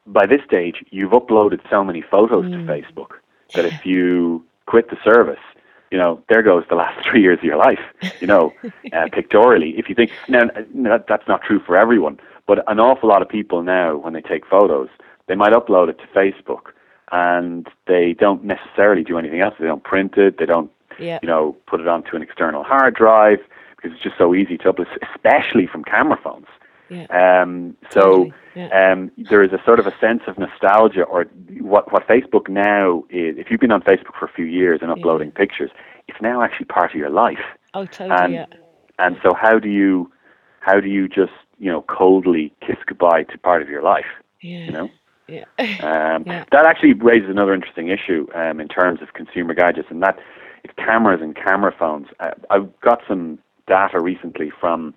by 0.05 0.25
this 0.25 0.41
stage, 0.45 0.83
you've 0.91 1.11
uploaded 1.11 1.61
so 1.69 1.83
many 1.83 2.01
photos 2.01 2.45
mm. 2.45 2.51
to 2.51 2.71
Facebook 2.71 3.11
that 3.55 3.65
if 3.65 3.85
you 3.85 4.43
quit 4.65 4.89
the 4.89 4.97
service, 5.03 5.39
you 5.93 5.99
know, 5.99 6.19
there 6.27 6.41
goes 6.41 6.63
the 6.69 6.75
last 6.75 7.07
three 7.09 7.21
years 7.21 7.37
of 7.37 7.45
your 7.45 7.57
life, 7.57 7.79
you 8.19 8.25
know, 8.25 8.51
uh, 8.93 9.07
pictorially. 9.13 9.77
If 9.77 9.87
you 9.87 9.95
think, 9.95 10.11
now, 10.27 10.49
that's 11.07 11.27
not 11.27 11.43
true 11.43 11.59
for 11.59 11.77
everyone, 11.77 12.19
but 12.47 12.69
an 12.69 12.79
awful 12.79 13.07
lot 13.07 13.21
of 13.21 13.29
people 13.29 13.61
now, 13.61 13.95
when 13.97 14.13
they 14.13 14.21
take 14.21 14.43
photos, 14.45 14.89
they 15.27 15.35
might 15.35 15.53
upload 15.53 15.89
it 15.89 15.99
to 15.99 16.07
Facebook 16.07 16.73
and 17.11 17.67
they 17.85 18.13
don't 18.13 18.43
necessarily 18.43 19.03
do 19.03 19.19
anything 19.19 19.39
else. 19.39 19.53
They 19.59 19.67
don't 19.67 19.83
print 19.83 20.17
it, 20.17 20.39
they 20.39 20.47
don't, 20.47 20.71
yeah. 20.99 21.19
you 21.21 21.27
know, 21.27 21.55
put 21.67 21.79
it 21.79 21.87
onto 21.87 22.15
an 22.15 22.23
external 22.23 22.63
hard 22.63 22.95
drive 22.95 23.37
because 23.75 23.91
it's 23.91 24.01
just 24.01 24.17
so 24.17 24.33
easy 24.33 24.57
to 24.57 24.73
upload, 24.73 24.87
especially 25.13 25.67
from 25.67 25.83
camera 25.83 26.17
phones. 26.23 26.47
Yeah. 26.89 27.05
Um, 27.41 27.75
so 27.89 28.31
yeah. 28.55 28.67
um, 28.91 29.11
there 29.29 29.43
is 29.43 29.51
a 29.51 29.61
sort 29.65 29.79
of 29.79 29.87
a 29.87 29.97
sense 29.99 30.21
of 30.27 30.37
nostalgia, 30.37 31.03
or 31.03 31.25
what 31.59 31.91
what 31.91 32.07
Facebook 32.07 32.49
now 32.49 33.03
is. 33.09 33.37
If 33.37 33.49
you've 33.49 33.61
been 33.61 33.71
on 33.71 33.81
Facebook 33.81 34.17
for 34.19 34.25
a 34.25 34.31
few 34.33 34.45
years 34.45 34.79
and 34.81 34.91
uploading 34.91 35.29
yeah. 35.29 35.39
pictures, 35.39 35.71
it's 36.07 36.21
now 36.21 36.41
actually 36.41 36.65
part 36.65 36.91
of 36.91 36.97
your 36.97 37.09
life. 37.09 37.39
Oh, 37.73 37.85
totally. 37.85 38.19
And, 38.19 38.33
yeah. 38.33 38.45
and 38.99 39.17
so 39.23 39.33
how 39.33 39.59
do 39.59 39.69
you 39.69 40.11
how 40.59 40.79
do 40.79 40.87
you 40.87 41.07
just 41.07 41.33
you 41.57 41.71
know 41.71 41.81
coldly 41.83 42.53
kiss 42.61 42.77
goodbye 42.85 43.23
to 43.23 43.37
part 43.37 43.61
of 43.61 43.69
your 43.69 43.81
life? 43.81 44.05
Yeah. 44.41 44.65
You 44.65 44.71
know. 44.71 44.89
Yeah. 45.27 45.45
Um, 45.83 46.23
yeah. 46.27 46.43
That 46.51 46.65
actually 46.65 46.93
raises 46.93 47.29
another 47.29 47.53
interesting 47.53 47.87
issue 47.87 48.27
um, 48.35 48.59
in 48.59 48.67
terms 48.67 49.01
of 49.01 49.13
consumer 49.13 49.53
gadgets, 49.53 49.87
and 49.89 50.03
that 50.03 50.19
is 50.63 50.71
cameras 50.77 51.21
and 51.21 51.35
camera 51.35 51.73
phones. 51.77 52.07
Uh, 52.19 52.31
I 52.49 52.59
got 52.81 53.01
some 53.07 53.39
data 53.67 53.99
recently 53.99 54.51
from 54.59 54.93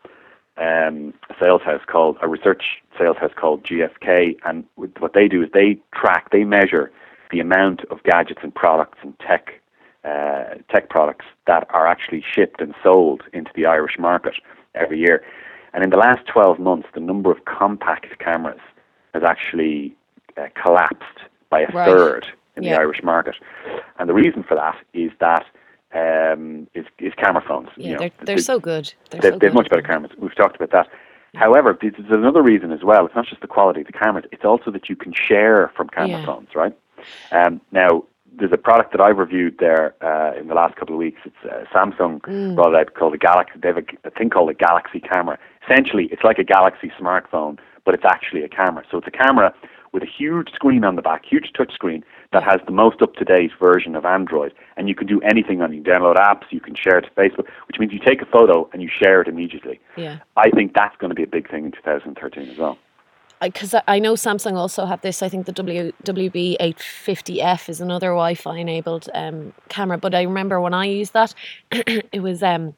um, 0.59 1.13
a 1.29 1.35
sales 1.39 1.63
house 1.63 1.83
called 1.87 2.17
a 2.23 2.29
research 2.29 2.83
sales 2.99 3.17
house 3.19 3.33
called 3.37 3.63
GfK, 3.63 4.37
and 4.45 4.65
what 4.77 5.13
they 5.13 5.29
do 5.29 5.43
is 5.43 5.51
they 5.53 5.79
track, 5.95 6.31
they 6.31 6.45
measure 6.45 6.91
the 7.31 7.41
amount 7.41 7.85
of 7.91 8.03
gadgets 8.05 8.41
and 8.43 8.55
products 8.55 8.99
and 9.03 9.19
tech 9.19 9.61
uh, 10.05 10.55
tech 10.71 10.89
products 10.89 11.27
that 11.47 11.67
are 11.71 11.87
actually 11.87 12.25
shipped 12.33 12.61
and 12.61 12.75
sold 12.83 13.23
into 13.33 13.51
the 13.57 13.67
Irish 13.67 13.99
market 13.99 14.35
every 14.75 15.01
year. 15.01 15.25
And 15.75 15.83
in 15.83 15.91
the 15.91 15.97
last 15.97 16.27
12 16.29 16.61
months, 16.61 16.89
the 16.95 17.01
number 17.01 17.33
of 17.33 17.45
compact 17.45 18.19
cameras 18.21 18.61
has 19.15 19.25
actually 19.25 19.97
uh, 20.37 20.47
collapsed 20.55 21.19
by 21.51 21.63
a 21.63 21.73
right. 21.73 21.89
third 21.89 22.27
in 22.57 22.63
yeah. 22.63 22.75
the 22.75 22.81
Irish 22.81 23.03
market. 23.03 23.35
And 23.99 24.09
the 24.09 24.15
reason 24.15 24.45
for 24.45 24.55
that 24.55 24.77
is 24.95 25.11
that 25.19 25.45
um, 25.97 26.67
is, 26.75 26.85
is 26.99 27.13
camera 27.15 27.43
phones. 27.47 27.69
Yeah, 27.77 27.87
you 27.87 27.93
know, 27.93 27.99
they're, 27.99 28.11
they're 28.27 28.39
so 28.39 28.59
good. 28.61 28.93
They're 29.11 29.21
they, 29.21 29.31
so 29.31 29.39
they 29.39 29.47
have 29.47 29.55
much 29.55 29.69
better 29.69 29.83
cameras. 29.83 30.13
We've 30.19 30.35
talked 30.35 30.57
about 30.57 30.71
that. 30.73 30.89
However, 31.35 31.77
there's 31.81 31.95
another 32.11 32.43
reason 32.43 32.73
as 32.73 32.83
well. 32.83 33.05
It's 33.07 33.15
not 33.15 33.27
just 33.27 33.43
the 33.43 33.47
quality 33.47 33.81
of 33.83 33.87
the 33.87 33.93
cameras; 33.93 34.25
it's 34.33 34.45
also 34.45 34.71
that 34.71 34.89
you 34.89 34.97
can 34.97 35.13
share 35.13 35.71
from 35.77 35.89
camera 35.89 36.19
Yeah. 36.21 36.27
phones, 36.27 36.49
right? 36.55 36.75
Um, 37.31 37.61
now, 37.73 38.05
there's 38.39 38.53
a 38.53 38.59
product 38.59 38.93
that 38.93 39.01
I've 39.01 39.19
reviewed 39.19 39.59
there 39.59 39.95
uh, 40.03 40.39
in 40.39 40.49
the 40.49 40.55
last 40.55 40.77
couple 40.77 40.95
of 40.95 40.99
weeks. 40.99 41.21
It's 41.25 41.43
uh, 41.45 41.65
Samsung 41.75 42.21
Mm. 42.23 42.55
brought 42.55 42.75
out 42.75 42.95
called 42.95 43.13
the 43.15 43.19
Galaxy. 43.19 43.59
They 43.61 43.69
have 43.69 43.79
a, 43.79 43.85
a 44.05 44.11
thing 44.11 44.31
called 44.31 44.51
a 44.51 44.55
Galaxy 44.55 45.01
camera. 45.01 45.39
Essentially, 45.69 46.05
it's 46.13 46.25
like 46.25 46.39
a 46.39 46.45
Galaxy 46.45 46.91
smartphone, 46.99 47.59
but 47.85 47.95
it's 47.95 48.05
actually 48.05 48.43
a 48.43 48.49
camera. 48.49 48.85
So 48.91 48.99
it's 48.99 49.07
a 49.07 49.11
camera 49.11 49.55
with 49.97 50.03
a 50.03 50.13
huge 50.19 50.51
screen 50.53 50.85
on 50.85 50.95
the 50.95 51.01
back, 51.01 51.25
huge 51.25 51.51
touch 51.57 51.73
screen 51.73 52.05
that 52.35 52.43
has 52.43 52.61
the 52.67 52.73
most 52.73 53.01
up-to-date 53.01 53.51
version 53.59 53.97
of 53.97 54.05
Android, 54.05 54.53
and 54.77 54.91
you 54.91 54.95
can 54.95 55.07
do 55.07 55.23
anything 55.23 55.63
on 55.63 55.73
it. 55.73 55.77
You 55.77 55.83
can 55.83 55.91
download 55.91 56.17
apps, 56.17 56.43
you 56.51 56.61
can 56.61 56.75
share 56.75 56.99
it 56.99 57.07
to 57.07 57.11
Facebook, 57.13 57.47
which 57.67 57.79
means 57.79 57.95
you 57.95 57.99
take 57.99 58.21
a 58.21 58.27
photo 58.27 58.69
and 58.75 58.83
you 58.83 58.91
share 58.91 59.23
it 59.23 59.27
immediately. 59.27 59.81
Yeah. 59.97 60.19
I 60.37 60.51
think 60.51 60.75
that's 60.75 60.95
going 60.99 61.09
to 61.09 61.15
be 61.15 61.23
a 61.23 61.27
big 61.27 61.51
thing 61.51 61.65
in 61.65 61.73
2013 61.73 62.51
as 62.51 62.59
well. 62.59 62.77
because 63.41 63.73
I, 63.73 63.83
I 63.89 63.99
know 63.99 64.13
Samsung 64.13 64.57
also 64.57 64.85
have 64.85 65.01
this. 65.01 65.23
I 65.23 65.31
think 65.31 65.47
the 65.47 65.53
W 65.53 65.93
WB850F 66.05 67.71
is 67.71 67.81
another 67.81 68.09
Wi-Fi 68.09 68.59
enabled 68.59 69.09
um, 69.15 69.55
camera. 69.71 69.97
But 69.97 70.15
I 70.15 70.23
remember 70.25 70.61
when 70.61 70.75
I 70.75 70.85
used 70.85 71.15
that, 71.15 71.35
it 71.71 72.23
was 72.23 72.43
um, 72.43 72.75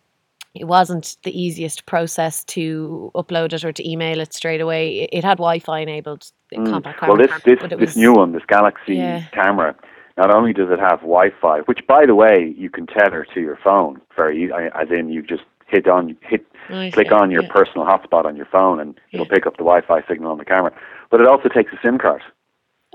it 0.58 0.64
wasn't 0.66 1.16
the 1.22 1.30
easiest 1.40 1.86
process 1.86 2.44
to 2.44 3.10
upload 3.14 3.52
it 3.52 3.64
or 3.64 3.72
to 3.72 3.88
email 3.88 4.20
it 4.20 4.34
straight 4.34 4.60
away. 4.60 5.00
It, 5.00 5.10
it 5.18 5.24
had 5.24 5.38
Wi-Fi 5.38 5.80
enabled 5.80 6.30
Mm. 6.54 6.70
compact 6.70 7.00
camera. 7.00 7.14
Well, 7.16 7.26
this 7.26 7.42
this, 7.44 7.58
this 7.70 7.78
was- 7.78 7.96
new 7.96 8.14
one, 8.14 8.32
this 8.32 8.42
Galaxy 8.48 8.96
Yeah. 8.96 9.22
camera, 9.32 9.74
not 10.16 10.30
only 10.34 10.54
does 10.54 10.70
it 10.70 10.78
have 10.80 11.00
Wi-Fi, 11.00 11.60
which 11.66 11.86
by 11.86 12.06
the 12.06 12.14
way 12.14 12.54
you 12.56 12.70
can 12.70 12.86
tether 12.86 13.26
to 13.34 13.40
your 13.40 13.56
phone 13.62 14.00
very 14.16 14.50
as 14.52 14.90
in 14.90 15.10
you 15.10 15.20
just 15.22 15.44
hit 15.66 15.86
on 15.86 16.16
hit 16.22 16.46
click 16.92 17.12
on 17.12 17.30
your 17.30 17.42
yeah. 17.42 17.52
personal 17.52 17.86
hotspot 17.86 18.24
on 18.24 18.34
your 18.34 18.46
phone 18.46 18.80
and 18.80 18.98
it'll 19.12 19.26
pick 19.26 19.46
up 19.46 19.54
the 19.58 19.64
Wi-Fi 19.64 20.02
signal 20.08 20.30
on 20.32 20.38
the 20.38 20.44
camera. 20.44 20.72
But 21.10 21.20
it 21.20 21.26
also 21.26 21.48
takes 21.50 21.70
a 21.72 21.78
SIM 21.82 21.98
card, 21.98 22.22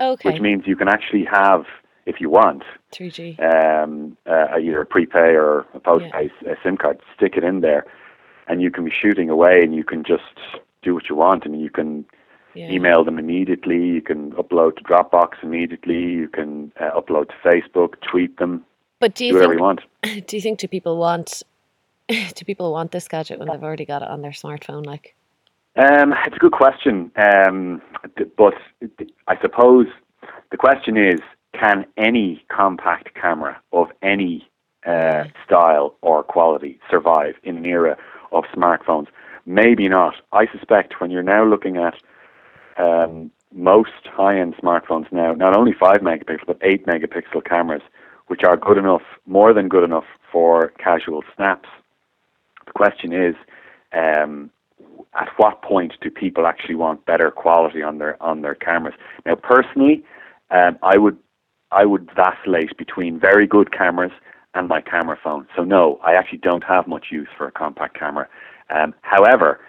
Okay. 0.00 0.28
which 0.28 0.40
means 0.40 0.66
you 0.66 0.76
can 0.76 0.88
actually 0.88 1.24
have, 1.24 1.64
if 2.06 2.20
you 2.20 2.28
want, 2.30 2.62
3G. 2.92 3.38
um, 3.40 4.16
uh, 4.26 4.46
either 4.58 4.80
a 4.80 4.86
prepay 4.86 5.34
or 5.34 5.60
a 5.74 5.80
postpay 5.80 6.30
a 6.46 6.56
SIM 6.62 6.76
card, 6.76 7.00
stick 7.16 7.36
it 7.36 7.44
in 7.44 7.60
there, 7.60 7.86
and 8.48 8.60
you 8.62 8.70
can 8.70 8.84
be 8.84 8.90
shooting 8.90 9.30
away, 9.30 9.60
and 9.62 9.74
you 9.74 9.84
can 9.84 10.04
just 10.04 10.22
do 10.82 10.94
what 10.94 11.08
you 11.08 11.16
want. 11.16 11.44
I 11.46 11.48
mean, 11.48 11.60
you 11.60 11.70
can 11.70 12.04
Yeah. 12.54 12.70
email 12.70 13.02
them 13.04 13.18
immediately, 13.18 13.82
you 13.84 14.00
can 14.02 14.30
upload 14.32 14.76
to 14.76 14.84
Dropbox 14.84 15.42
immediately, 15.42 16.02
you 16.02 16.28
can 16.28 16.70
uh, 16.78 16.90
upload 17.00 17.28
to 17.30 17.34
Facebook, 17.44 17.94
tweet 18.02 18.36
them, 18.36 18.64
But 19.00 19.14
do 19.14 19.24
do 19.24 19.26
you 19.26 19.34
whatever 19.34 19.52
think 19.52 19.60
you 19.60 19.64
want. 19.64 19.80
do 20.28 20.36
you 20.36 20.42
think 20.42 20.58
do 20.60 20.68
people 20.68 20.96
want 20.98 21.42
do 22.08 22.44
people 22.44 22.70
want 22.72 22.90
this 22.92 23.08
gadget 23.08 23.38
when 23.38 23.48
they've 23.48 23.62
already 23.64 23.86
got 23.86 24.02
it 24.02 24.08
on 24.08 24.20
their 24.22 24.30
smartphone? 24.30 24.84
Like, 24.86 25.14
Um, 25.76 26.12
it's 26.26 26.36
a 26.36 26.38
good 26.38 26.52
question, 26.52 27.10
um, 27.16 27.82
but 28.36 28.54
I 29.26 29.34
suppose 29.40 29.86
the 30.52 30.56
question 30.56 30.96
is: 30.96 31.20
Can 31.58 31.86
any 31.96 32.44
compact 32.48 33.14
camera 33.14 33.60
of 33.72 33.88
any 34.02 34.48
uh, 34.86 35.24
style 35.44 35.94
or 36.02 36.22
quality 36.22 36.80
survive 36.90 37.34
in 37.42 37.56
an 37.58 37.64
era 37.64 37.96
of 38.32 38.44
smartphones? 38.54 39.06
Maybe 39.46 39.88
not. 39.88 40.14
I 40.32 40.46
suspect 40.50 41.00
when 41.00 41.10
you're 41.10 41.22
now 41.22 41.44
looking 41.44 41.76
at 41.76 41.94
um, 42.76 43.30
most 43.52 43.90
high-end 44.04 44.56
smartphones 44.56 45.10
now, 45.12 45.32
not 45.32 45.56
only 45.56 45.72
five 45.72 45.98
megapixel 45.98 46.46
but 46.46 46.58
eight 46.62 46.86
megapixel 46.86 47.44
cameras, 47.44 47.82
which 48.26 48.42
are 48.42 48.56
good 48.56 48.78
enough, 48.78 49.02
more 49.26 49.52
than 49.52 49.68
good 49.68 49.84
enough 49.84 50.06
for 50.32 50.72
casual 50.78 51.22
snaps. 51.36 51.68
The 52.66 52.72
question 52.72 53.12
is, 53.12 53.36
um, 53.92 54.50
at 55.14 55.28
what 55.36 55.62
point 55.62 55.92
do 56.00 56.10
people 56.10 56.46
actually 56.46 56.74
want 56.74 57.06
better 57.06 57.30
quality 57.30 57.82
on 57.82 57.98
their 57.98 58.20
on 58.22 58.42
their 58.42 58.54
cameras? 58.54 58.94
Now, 59.24 59.36
personally, 59.36 60.02
um, 60.50 60.78
I 60.82 60.98
would 60.98 61.16
I 61.70 61.84
would 61.84 62.10
vacillate 62.14 62.76
between 62.76 63.18
very 63.18 63.46
good 63.46 63.72
cameras 63.72 64.12
and 64.54 64.68
my 64.68 64.80
camera 64.80 65.18
phone. 65.22 65.46
So 65.56 65.64
no, 65.64 65.98
I 66.04 66.14
actually 66.14 66.38
don't 66.38 66.64
have 66.64 66.86
much 66.86 67.06
use 67.10 67.28
for 67.36 67.46
a 67.46 67.52
compact 67.52 67.98
camera. 67.98 68.28
Um, 68.70 68.94
however, 69.02 69.60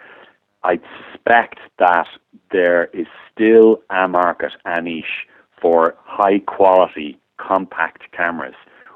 I 0.63 0.79
suspect 1.12 1.60
that 1.79 2.08
there 2.51 2.86
is 2.93 3.08
still 3.31 3.81
a 3.89 4.08
market, 4.08 4.53
a 4.65 4.81
niche 4.81 5.27
for 5.62 5.95
high 6.03 6.39
quality 6.39 7.19
compact 7.38 8.12
cameras 8.12 8.55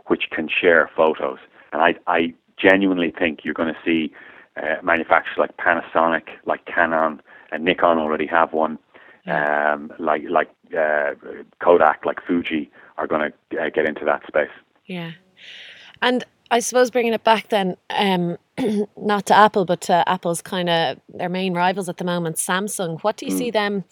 which 0.10 0.30
can 0.32 0.50
share 0.50 0.90
photos. 0.96 1.38
And 1.72 1.82
I, 1.82 1.96
I 2.08 2.34
genuinely 2.58 3.12
think 3.18 3.46
you're 3.46 3.54
going 3.54 3.74
to 3.74 3.80
see 3.86 4.12
uh, 4.58 4.76
manufacturers 4.84 5.38
like 5.38 5.56
Panasonic, 5.58 6.24
like 6.46 6.66
Canon, 6.66 7.22
and 7.52 7.64
Nikon 7.64 7.98
already 7.98 8.26
have 8.28 8.52
one. 8.52 8.78
Um, 9.28 9.94
like 10.00 10.24
like 10.28 10.50
uh, 10.76 11.14
Kodak, 11.60 12.04
like 12.04 12.18
Fuji, 12.26 12.72
are 13.00 13.08
going 13.08 13.32
to 13.52 13.58
uh, 13.58 13.70
get 13.70 13.88
into 13.88 14.06
that 14.06 14.22
space. 14.28 14.50
yeah. 14.86 15.12
And 16.02 16.24
I 16.52 16.60
suppose 16.60 16.90
bringing 16.90 17.14
it 17.14 17.24
back 17.24 17.50
then, 17.50 17.78
um, 17.90 18.38
not 18.98 19.26
to 19.28 19.36
Apple, 19.36 19.66
but 19.66 19.82
to 19.82 20.08
Apple's 20.08 20.42
kind 20.42 20.70
of 20.70 21.00
their 21.14 21.30
main 21.30 21.54
rivals 21.54 21.90
at 21.90 21.98
the 21.98 22.04
moment, 22.04 22.38
Samsung. 22.38 23.02
What 23.02 23.18
do 23.18 23.26
you 23.26 23.32
see 23.32 23.52
them 23.52 23.84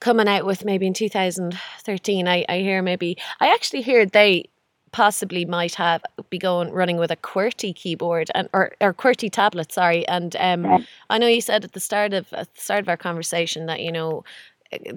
coming 0.00 0.28
out 0.28 0.46
with 0.46 0.64
maybe 0.64 0.86
in 0.86 0.94
2013? 0.94 2.28
I, 2.28 2.44
I 2.48 2.58
hear 2.58 2.82
maybe, 2.82 3.16
I 3.40 3.52
actually 3.52 3.82
hear 3.82 4.06
they 4.06 4.48
possibly 4.92 5.44
might 5.44 5.74
have 5.74 6.02
be 6.30 6.38
going 6.38 6.70
running 6.70 6.96
with 6.96 7.10
a 7.10 7.16
QWERTY 7.16 7.74
keyboard 7.74 8.30
and 8.34 8.48
or, 8.54 8.72
or 8.80 8.94
QWERTY 8.94 9.30
tablet 9.30 9.70
sorry 9.70 10.08
and 10.08 10.34
um, 10.36 10.86
I 11.10 11.18
know 11.18 11.26
you 11.26 11.42
said 11.42 11.64
at 11.64 11.72
the 11.72 11.80
start 11.80 12.14
of 12.14 12.32
at 12.32 12.54
the 12.54 12.60
start 12.60 12.80
of 12.80 12.88
our 12.88 12.96
conversation 12.96 13.66
that 13.66 13.80
you 13.80 13.92
know 13.92 14.24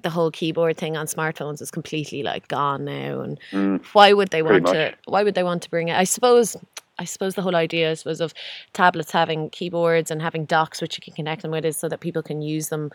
the 0.04 0.10
whole 0.10 0.32
keyboard 0.32 0.78
thing 0.78 0.98
on 0.98 1.06
smartphones 1.06 1.62
is 1.62 1.72
completely 1.72 2.24
like 2.24 2.48
gone 2.48 2.86
now. 2.86 3.22
And 3.22 3.40
Mm, 3.52 3.86
why 3.94 4.14
would 4.14 4.30
they 4.30 4.42
want 4.42 4.66
to? 4.68 4.94
Why 5.06 5.24
would 5.24 5.36
they 5.36 5.44
want 5.44 5.62
to 5.64 5.70
bring 5.70 5.88
it? 5.90 5.98
I 5.98 6.04
suppose. 6.04 6.58
I 7.02 7.06
suppose 7.06 7.36
the 7.36 7.42
whole 7.42 7.56
idea, 7.56 7.96
was 8.06 8.20
of 8.20 8.34
tablets 8.74 9.10
having 9.12 9.50
keyboards 9.52 10.12
and 10.12 10.22
having 10.22 10.44
docks 10.44 10.82
which 10.82 10.98
you 10.98 11.02
can 11.02 11.14
connect 11.14 11.44
them 11.44 11.52
with 11.52 11.64
is 11.64 11.78
so 11.78 11.88
that 11.88 12.02
people 12.02 12.22
can 12.22 12.42
use 12.42 12.68
them, 12.68 12.92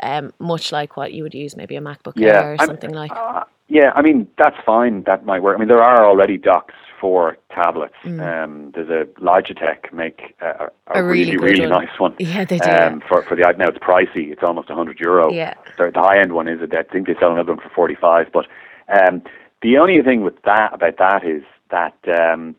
um, 0.00 0.30
much 0.38 0.72
like 0.72 0.98
what 0.98 1.14
you 1.14 1.22
would 1.22 1.32
use 1.32 1.56
maybe 1.56 1.74
a 1.74 1.80
MacBook 1.80 2.12
Yeah, 2.16 2.28
Air 2.42 2.52
or 2.52 2.56
I'm- 2.58 2.66
something 2.66 2.92
like. 2.92 3.12
uh, 3.12 3.44
yeah, 3.68 3.92
I 3.94 4.02
mean 4.02 4.28
that's 4.36 4.58
fine. 4.66 5.04
That 5.04 5.24
might 5.24 5.42
work. 5.42 5.56
I 5.56 5.58
mean 5.58 5.68
there 5.68 5.82
are 5.82 6.04
already 6.04 6.36
docks 6.36 6.74
for 7.00 7.36
tablets. 7.54 7.94
Mm. 8.04 8.20
Um, 8.44 8.72
there's 8.74 8.88
a 8.88 9.04
Logitech 9.20 9.92
make 9.92 10.34
a, 10.40 10.70
a, 10.88 11.00
A 11.00 11.04
really 11.04 11.36
really 11.36 11.60
really 11.60 11.66
nice 11.66 11.98
one. 11.98 12.14
Yeah, 12.18 12.44
they 12.44 12.58
do. 12.58 12.70
Um, 12.70 13.02
for 13.08 13.22
for 13.22 13.36
the 13.36 13.42
iPad. 13.42 13.58
now 13.58 13.68
it's 13.68 13.78
pricey. 13.78 14.30
It's 14.32 14.42
almost 14.42 14.68
100 14.68 14.98
euro. 15.00 15.32
yeah. 15.32 15.54
The, 15.78 15.90
the 15.92 16.00
high 16.00 16.18
end 16.18 16.32
one 16.32 16.48
is 16.48 16.60
I 16.62 16.82
think 16.84 17.06
they 17.06 17.14
sell 17.18 17.32
another 17.32 17.54
one 17.54 17.62
for 17.62 17.70
45. 17.70 18.28
But 18.32 18.46
um, 18.88 19.22
the 19.62 19.78
only 19.78 20.00
thing 20.02 20.22
with 20.22 20.40
that 20.42 20.72
about 20.74 20.98
that 20.98 21.24
is 21.24 21.42
that 21.70 21.96
um, 22.08 22.54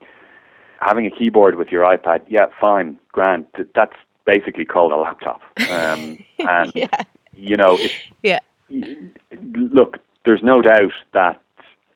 having 0.82 1.06
a 1.06 1.12
keyboard 1.12 1.56
with 1.56 1.69
your 1.69 1.84
iPad, 1.84 2.21
yeah, 2.28 2.47
fine, 2.60 3.00
grand. 3.12 3.45
That's 3.76 3.95
basically 4.26 4.65
called 4.65 4.91
a 4.91 4.97
laptop. 4.97 5.41
Um, 5.69 6.17
and 6.39 6.71
yeah. 6.76 6.88
you 7.34 7.56
know, 7.56 7.78
Yeah. 8.23 8.39
look, 8.69 10.00
there's 10.26 10.43
no 10.43 10.62
doubt 10.62 10.91
that 11.13 11.41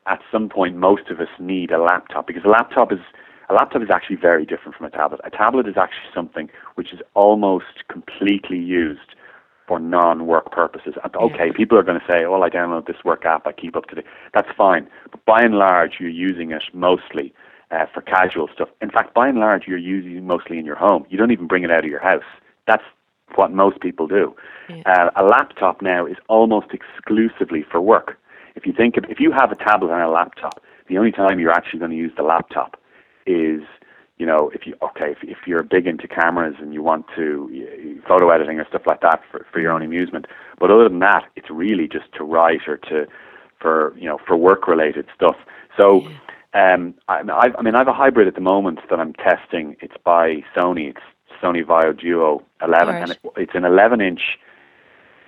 at 0.08 0.20
some 0.32 0.50
point 0.50 0.76
most 0.76 1.10
of 1.10 1.20
us 1.20 1.30
need 1.40 1.72
a 1.72 1.82
laptop 1.82 2.28
because 2.28 2.44
a 2.44 2.50
laptop 2.50 2.92
is 2.92 3.00
a 3.50 3.54
laptop 3.54 3.82
is 3.82 3.90
actually 3.90 4.16
very 4.16 4.46
different 4.46 4.76
from 4.76 4.86
a 4.86 4.90
tablet. 4.90 5.20
A 5.26 5.30
tablet 5.30 5.68
is 5.68 5.76
actually 5.78 6.10
something 6.16 6.50
which 6.76 6.94
is 6.94 7.00
almost 7.16 7.86
completely 7.90 8.58
used 8.58 9.16
for 9.68 9.78
non-work 9.80 10.52
purposes. 10.52 10.96
Okay, 11.16 11.52
people 11.52 11.78
are 11.78 11.84
going 11.84 12.00
to 12.00 12.06
say, 12.10 12.24
"Oh, 12.24 12.42
I 12.42 12.50
download 12.50 12.88
this 12.88 13.04
work 13.04 13.26
app, 13.26 13.46
I 13.46 13.52
keep 13.52 13.76
up 13.76 13.88
to 13.88 13.96
date." 13.96 14.06
That's 14.34 14.50
fine, 14.58 14.88
but 15.12 15.24
by 15.26 15.42
and 15.42 15.56
large, 15.56 15.98
you're 16.00 16.10
using 16.10 16.52
it 16.52 16.64
mostly 16.74 17.34
uh, 17.72 17.86
for 17.94 18.02
casual 18.02 18.48
stuff. 18.54 18.70
In 18.82 18.90
fact, 18.90 19.14
by 19.14 19.28
and 19.28 19.38
large, 19.38 19.68
you're 19.68 19.78
using 19.78 20.16
it 20.16 20.24
mostly 20.24 20.58
in 20.58 20.66
your 20.66 20.76
home. 20.76 21.06
You 21.10 21.18
don't 21.18 21.32
even 21.32 21.48
bring 21.48 21.64
it 21.64 21.72
out 21.72 21.84
of 21.84 21.90
your 21.90 22.02
house. 22.02 22.24
That's 22.68 22.84
what 23.36 23.52
most 23.52 23.80
people 23.82 24.08
do. 24.08 24.36
Yeah. 24.70 24.82
Uh, 24.86 25.10
a 25.16 25.24
laptop 25.24 25.82
now 25.82 26.06
is 26.06 26.18
almost 26.28 26.68
exclusively 26.74 27.64
for 27.70 27.80
work. 27.82 28.18
If 28.56 28.66
you 28.66 28.74
think 28.74 28.98
of, 28.98 29.06
if 29.10 29.20
you 29.20 29.32
have 29.32 29.52
a 29.52 29.56
tablet 29.56 29.92
and 29.94 30.02
a 30.02 30.10
laptop, 30.10 30.62
the 30.88 30.98
only 30.98 31.12
time 31.12 31.40
you're 31.40 31.52
actually 31.52 31.80
going 31.80 31.92
to 31.92 31.98
use 31.98 32.12
the 32.18 32.24
laptop 32.24 32.78
is, 33.26 33.62
you 34.18 34.26
know, 34.26 34.52
if 34.54 34.68
you 34.68 34.76
okay, 34.82 35.12
if, 35.12 35.18
if 35.24 35.38
you're 35.48 35.64
big 35.64 35.88
into 35.88 36.08
cameras 36.08 36.56
and 36.60 36.74
you 36.74 36.84
want 36.84 37.06
to 37.16 38.02
photo 38.08 38.30
editing 38.30 38.60
or 38.60 38.68
stuff 38.68 38.84
like 38.86 39.02
that 39.02 39.22
for, 39.32 39.46
for 39.52 39.60
your 39.60 39.72
own 39.72 39.82
amusement. 39.82 40.28
But 40.60 40.70
other 40.72 40.88
than 40.90 41.00
that, 41.00 41.24
it's 41.36 41.50
really 41.50 41.88
just 41.88 42.12
to 42.18 42.24
write 42.24 42.68
or 42.68 42.78
to 42.78 43.08
for 43.60 43.96
you 43.98 44.06
know 44.08 44.20
for 44.28 44.36
work 44.38 44.68
related 44.68 45.06
stuff. 45.16 45.36
So. 45.78 46.08
Um, 46.54 46.96
I, 47.08 47.22
I've, 47.22 47.56
I 47.58 47.62
mean, 47.62 47.76
I 47.76 47.78
have 47.78 47.88
a 47.88 47.94
hybrid 47.94 48.28
at 48.28 48.36
the 48.36 48.42
moment 48.42 48.80
that 48.90 49.00
I'm 49.00 49.14
testing. 49.14 49.78
It's 49.80 49.94
by 50.04 50.44
Sony. 50.54 50.90
It's 50.90 51.00
Sony 51.42 51.64
Vaio 51.64 51.98
Duo 51.98 52.44
11, 52.62 52.88
Right. 52.94 53.02
and 53.04 53.12
it, 53.12 53.20
it's 53.38 53.56
an 53.56 53.64
11-inch 53.64 54.38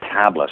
tablet 0.02 0.50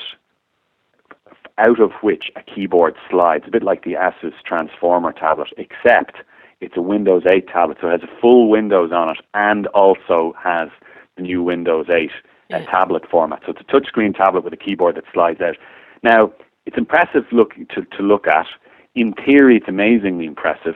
out 1.58 1.80
of 1.80 1.92
which 2.02 2.32
a 2.36 2.42
keyboard 2.42 2.96
slides, 3.10 3.46
a 3.48 3.52
bit 3.52 3.64
like 3.64 3.84
the 3.84 3.94
Asus 3.94 4.34
Transformer 4.46 5.12
tablet, 5.12 5.50
except 5.58 6.18
it's 6.60 6.78
a 6.78 6.82
Windows 6.82 7.24
8 7.28 7.48
tablet, 7.48 7.78
so 7.82 7.88
it 7.88 8.02
has 8.02 8.04
a 8.04 8.22
full 8.22 8.50
Windows 8.50 8.92
on 8.92 9.10
it 9.10 9.18
and 9.34 9.68
also 9.68 10.34
has 10.42 10.70
the 11.16 11.24
new 11.24 11.42
Windows 11.44 11.88
8 11.90 12.12
uh, 12.54 12.60
tablet 12.66 13.10
format. 13.10 13.42
So 13.46 13.54
it's 13.54 13.62
a 13.62 13.64
touchscreen 13.64 14.16
tablet 14.16 14.44
with 14.44 14.54
a 14.54 14.58
keyboard 14.58 14.96
that 14.96 15.06
slides 15.14 15.42
out. 15.42 15.58
Now, 16.04 16.32
it's 16.66 16.78
impressive 16.78 17.26
look 17.32 17.56
to, 17.56 17.86
to 17.98 18.04
look 18.04 18.28
at. 18.28 18.48
In 18.94 19.14
theory, 19.14 19.58
it's 19.58 19.68
amazingly 19.68 20.26
impressive, 20.26 20.76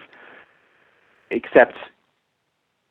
except 1.29 1.75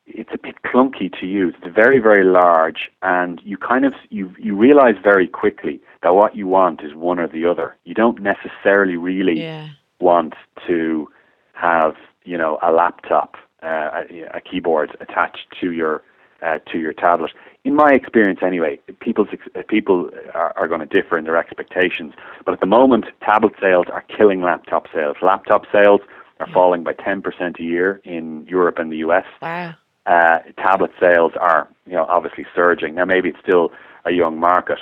it's 0.06 0.30
a 0.32 0.38
bit 0.38 0.56
clunky 0.62 1.10
to 1.20 1.26
use. 1.26 1.54
It's 1.62 1.74
very, 1.74 1.98
very 1.98 2.24
large, 2.24 2.90
and 3.02 3.40
you 3.44 3.56
kind 3.56 3.84
of 3.84 3.94
you 4.10 4.34
you 4.38 4.54
realize 4.56 4.96
very 5.02 5.26
quickly 5.26 5.80
that 6.02 6.14
what 6.14 6.36
you 6.36 6.46
want 6.46 6.82
is 6.82 6.94
one 6.94 7.18
or 7.18 7.26
the 7.28 7.46
other. 7.46 7.76
You 7.84 7.94
don't 7.94 8.20
necessarily 8.20 8.96
really 8.96 9.40
Yeah. 9.42 9.68
want 10.00 10.34
to 10.66 11.08
have 11.52 11.94
you 12.24 12.36
know 12.36 12.58
a 12.62 12.70
laptop, 12.72 13.36
uh, 13.62 14.02
a, 14.10 14.22
a 14.38 14.40
keyboard 14.40 14.96
attached 15.00 15.46
to 15.60 15.72
your 15.72 16.02
uh, 16.42 16.58
to 16.70 16.78
your 16.78 16.92
tablet. 16.92 17.32
In 17.64 17.74
my 17.74 17.92
experience, 17.92 18.40
anyway, 18.42 18.78
people's 19.00 19.28
ex- 19.32 19.48
uh, 19.56 19.62
people 19.66 20.10
are, 20.34 20.52
are 20.56 20.68
going 20.68 20.80
to 20.80 20.86
differ 20.86 21.16
in 21.16 21.24
their 21.24 21.38
expectations. 21.38 22.12
But 22.44 22.52
at 22.52 22.60
the 22.60 22.66
moment, 22.66 23.06
tablet 23.22 23.54
sales 23.58 23.86
are 23.90 24.02
killing 24.02 24.42
laptop 24.42 24.86
sales. 24.92 25.16
Laptop 25.22 25.64
sales 25.72 26.02
are 26.40 26.48
falling 26.52 26.82
by 26.82 26.92
10% 26.92 27.58
a 27.58 27.62
year 27.62 28.00
in 28.04 28.44
Europe 28.46 28.78
and 28.78 28.90
the 28.92 28.96
US 28.98 29.24
Wow. 29.40 29.74
Uh, 30.06 30.38
tablet 30.56 30.90
sales 31.00 31.32
are, 31.40 31.68
you 31.86 31.94
know, 31.94 32.04
obviously 32.08 32.46
surging. 32.54 32.94
Now, 32.94 33.04
maybe 33.04 33.30
it's 33.30 33.38
still 33.40 33.72
a 34.04 34.10
young 34.12 34.38
market, 34.38 34.78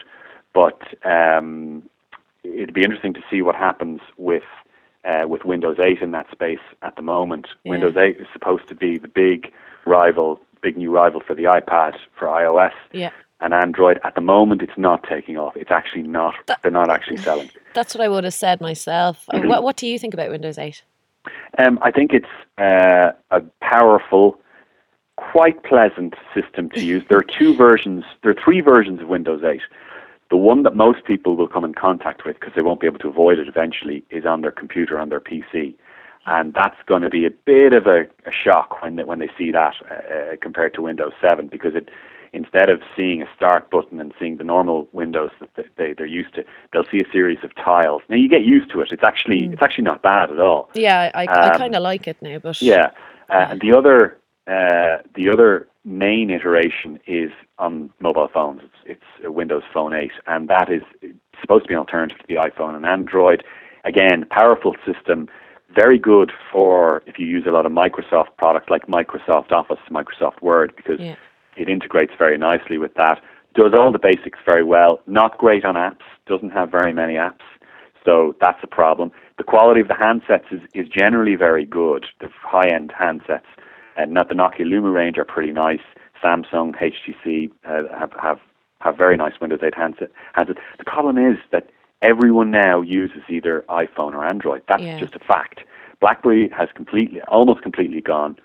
but 0.53 0.81
um, 1.05 1.83
it'd 2.43 2.75
be 2.75 2.83
interesting 2.83 3.15
to 3.15 3.21
see 3.31 3.43
what 3.43 3.55
happens 3.55 4.01
with 4.17 4.43
uh, 5.05 5.27
with 5.27 5.45
Windows 5.45 5.79
8 5.81 6.01
in 6.01 6.13
that 6.13 6.31
space 6.31 6.61
at 6.83 6.95
the 6.97 7.03
moment. 7.03 7.49
Yeah. 7.65 7.71
Windows 7.73 7.97
8 7.97 8.19
is 8.21 8.27
supposed 8.33 8.69
to 8.69 8.75
be 8.75 8.99
the 8.99 9.09
big 9.09 9.53
rival, 9.85 10.41
big 10.61 10.77
new 10.77 10.93
rival 10.95 11.21
for 11.27 11.35
the 11.35 11.45
iPad 11.45 11.97
for 12.17 12.27
iOS 12.29 12.71
Yeah. 12.93 13.11
and 13.41 13.53
Android. 13.53 13.99
At 14.05 14.15
the 14.15 14.21
moment, 14.21 14.63
it's 14.63 14.77
not 14.79 15.03
taking 15.09 15.37
off. 15.37 15.57
It's 15.57 15.73
actually 15.73 16.03
not. 16.05 16.35
They're 16.63 16.71
not 16.71 16.89
actually 16.89 17.17
selling. 17.17 17.51
That's 17.75 17.95
what 17.97 18.01
I 18.05 18.09
would 18.09 18.23
have 18.23 18.35
said 18.35 18.61
myself. 18.61 19.25
Uh, 19.33 19.41
What 19.41 19.65
What 19.65 19.77
do 19.77 19.89
you 19.89 19.99
think 19.99 20.15
about 20.15 20.31
Windows 20.31 20.57
8? 20.59 20.83
Um, 21.59 21.79
I 21.83 21.91
think 21.91 22.13
it's 22.13 22.27
uh, 22.59 23.11
a 23.33 23.41
powerful, 23.61 24.39
quite 25.31 25.63
pleasant 25.65 26.15
system 26.35 26.71
to 26.71 26.85
use. 26.85 27.03
There 27.09 27.19
are 27.19 27.39
two 27.39 27.55
versions, 27.67 28.05
there 28.23 28.33
are 28.33 28.43
three 28.43 28.61
versions 28.61 29.01
of 29.01 29.09
Windows 29.09 29.43
8. 29.45 29.61
The 30.31 30.37
one 30.37 30.63
that 30.63 30.75
most 30.75 31.05
people 31.05 31.37
will 31.37 31.49
come 31.49 31.65
in 31.65 31.75
contact 31.75 32.25
with 32.25 32.41
because 32.41 32.55
they 32.57 32.63
won't 32.63 32.81
be 32.81 32.87
able 32.87 32.99
to 33.01 33.09
avoid 33.09 33.39
it 33.39 33.49
eventually 33.49 34.03
is 34.11 34.25
on 34.25 34.41
their 34.41 34.51
computer, 34.51 34.99
on 34.99 35.11
their 35.11 35.21
PC. 35.21 35.75
And 36.25 36.55
that's 36.55 36.77
going 36.87 37.03
to 37.03 37.11
be 37.11 37.27
a 37.27 37.31
bit 37.31 37.73
of 37.73 37.87
a, 37.87 38.03
a 38.27 38.33
shock 38.33 38.81
when 38.83 38.97
they, 38.97 39.05
when 39.05 39.19
they 39.19 39.29
see 39.37 39.51
that 39.51 39.75
uh, 39.91 40.37
compared 40.41 40.73
to 40.75 40.83
Windows 40.83 41.13
7 41.21 41.49
because 41.49 41.75
it 41.75 41.91
instead 42.33 42.71
of 42.71 42.81
seeing 42.97 43.23
a 43.23 43.27
start 43.37 43.71
button 43.71 44.01
and 44.01 44.15
seeing 44.19 44.39
the 44.39 44.45
normal 44.45 44.89
windows 44.93 45.31
that 45.41 45.51
they, 45.55 45.65
they, 45.77 45.93
they're 45.93 46.07
used 46.07 46.35
to, 46.35 46.45
they'll 46.73 46.87
see 46.91 46.99
a 46.99 47.13
series 47.13 47.39
of 47.43 47.55
tiles. 47.57 48.03
Now 48.09 48.17
you 48.17 48.29
get 48.29 48.43
used 48.43 48.71
to 48.73 48.81
it. 48.81 48.91
It's 48.91 49.05
actually 49.05 49.47
it's 49.53 49.63
actually 49.63 49.85
not 49.85 50.03
bad 50.03 50.31
at 50.31 50.41
all. 50.41 50.71
Yeah, 50.75 51.11
I, 51.15 51.27
I 51.27 51.51
Um, 51.51 51.59
kind 51.59 51.77
of 51.77 51.83
like 51.83 52.09
it 52.09 52.17
now, 52.23 52.39
but 52.39 52.61
Yeah, 52.63 52.91
uh, 53.29 53.49
and 53.51 53.61
the 53.61 53.77
other 53.77 54.19
uh, 54.47 54.99
the 55.15 55.31
other 55.33 55.69
main 55.85 56.31
iteration 56.31 56.99
is 57.07 57.31
on 57.59 57.91
mobile 58.01 58.29
phones. 58.33 58.61
It's, 58.63 58.75
it's 58.87 59.25
a 59.27 59.33
Windows 59.33 59.63
Phone 59.73 59.93
8, 59.95 60.11
and 60.27 60.49
that 60.49 60.71
is 60.71 60.83
supposed 61.41 61.65
to 61.65 61.69
be 61.69 61.75
an 61.75 61.79
alternative 61.81 62.19
to 62.19 62.25
the 62.29 62.37
iPhone 62.37 62.75
and 62.75 62.85
Android. 62.87 63.45
Again, 63.85 64.25
powerful 64.31 64.75
system, 64.87 65.29
very 65.75 65.99
good 65.99 66.33
for 66.53 67.03
if 67.07 67.19
you 67.19 67.27
use 67.27 67.45
a 67.47 67.51
lot 67.51 67.67
of 67.67 67.73
Microsoft 67.73 68.37
products 68.37 68.69
like 68.69 68.87
Microsoft 68.87 69.53
Office, 69.53 69.79
Microsoft 69.91 70.43
Word, 70.43 70.73
because 70.77 71.01
Yeah. 71.01 71.17
it 71.57 71.69
integrates 71.69 72.13
very 72.19 72.39
nicely 72.39 72.79
with 72.79 72.95
that. 72.95 73.21
Does 73.55 73.73
all 73.75 73.93
the 73.93 73.99
basics 73.99 74.39
very 74.47 74.65
well. 74.65 75.01
Not 75.07 75.39
great 75.39 75.65
on 75.65 75.75
apps. 75.75 76.05
Doesn't 76.27 76.51
have 76.51 76.71
very 76.71 76.93
many 76.93 77.15
apps. 77.15 77.43
So 78.05 78.35
that's 78.41 78.59
a 78.63 78.67
problem. 78.67 79.13
The 79.39 79.45
quality 79.45 79.81
of 79.81 79.89
the 79.89 79.95
handsets 79.95 80.53
is, 80.53 80.61
is 80.75 80.89
generally 80.89 81.37
very 81.37 81.65
good. 81.65 82.07
The 82.21 82.29
high-end 82.43 82.93
handsets, 82.99 83.43
and 83.97 84.13
not 84.13 84.29
the 84.29 84.35
Nokia 84.35 84.61
Lumia 84.61 84.93
range, 84.93 85.19
are 85.19 85.25
pretty 85.25 85.53
nice. 85.53 85.81
Samsung, 86.23 86.75
HTC 86.77 87.51
uh, 87.65 87.83
have, 87.99 88.13
have 88.21 88.39
have 88.81 88.97
very 88.97 89.17
nice 89.17 89.35
Windows 89.41 89.61
8 89.63 89.75
handset, 89.75 90.11
handsets. 90.37 90.59
The 90.79 90.85
problem 90.85 91.17
is 91.17 91.39
that 91.53 91.71
everyone 92.03 92.51
now 92.51 92.81
uses 92.81 93.23
either 93.29 93.65
iPhone 93.69 94.13
or 94.15 94.25
Android. 94.25 94.63
That's 94.69 94.83
Yeah. 94.83 94.99
just 94.99 95.15
a 95.15 95.21
fact. 95.21 95.61
BlackBerry 96.01 96.49
has 96.49 96.69
completely, 96.75 97.21
almost 97.23 97.63
completely 97.63 98.01
gone. 98.01 98.37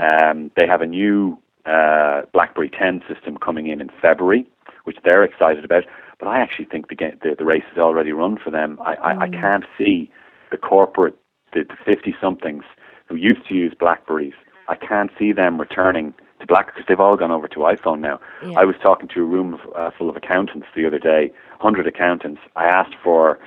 Um, 0.00 0.50
they 0.56 0.66
have 0.68 0.80
a 0.82 0.86
new 0.86 1.36
uh, 1.66 2.22
BlackBerry 2.32 2.70
10 2.70 3.02
system 3.12 3.36
coming 3.36 3.66
in 3.66 3.80
in 3.80 3.90
February, 4.00 4.46
which 4.84 4.96
they're 5.04 5.24
excited 5.24 5.64
about. 5.64 5.84
But 6.18 6.28
I 6.28 6.38
actually 6.38 6.66
think 6.66 6.88
the 6.88 6.94
the, 7.20 7.34
the 7.36 7.44
race 7.44 7.64
is 7.72 7.78
already 7.78 8.12
run 8.12 8.38
for 8.38 8.50
them. 8.50 8.78
I, 8.80 8.94
I, 8.94 9.20
I 9.22 9.28
can't 9.28 9.64
see 9.76 10.10
the 10.52 10.56
corporate, 10.56 11.16
the 11.52 11.64
fifty 11.84 12.14
somethings 12.20 12.64
who 13.08 13.16
used 13.16 13.46
to 13.48 13.54
use 13.54 13.74
Blackberries. 13.78 14.34
I 14.68 14.76
can't 14.76 15.10
see 15.18 15.32
them 15.32 15.60
returning 15.60 16.14
to 16.40 16.46
Black 16.46 16.66
because 16.66 16.84
they've 16.86 17.00
all 17.00 17.16
gone 17.16 17.30
over 17.30 17.48
to 17.48 17.56
iPhone 17.60 18.00
now. 18.00 18.20
Yeah. 18.44 18.58
I 18.58 18.64
was 18.64 18.76
talking 18.82 19.08
to 19.08 19.20
a 19.20 19.24
room 19.24 19.54
of, 19.54 19.60
uh, 19.74 19.90
full 19.96 20.08
of 20.10 20.16
accountants 20.16 20.66
the 20.74 20.86
other 20.86 20.98
day, 20.98 21.32
hundred 21.60 21.86
accountants. 21.86 22.40
I 22.56 22.66
asked 22.66 22.94
for 23.02 23.38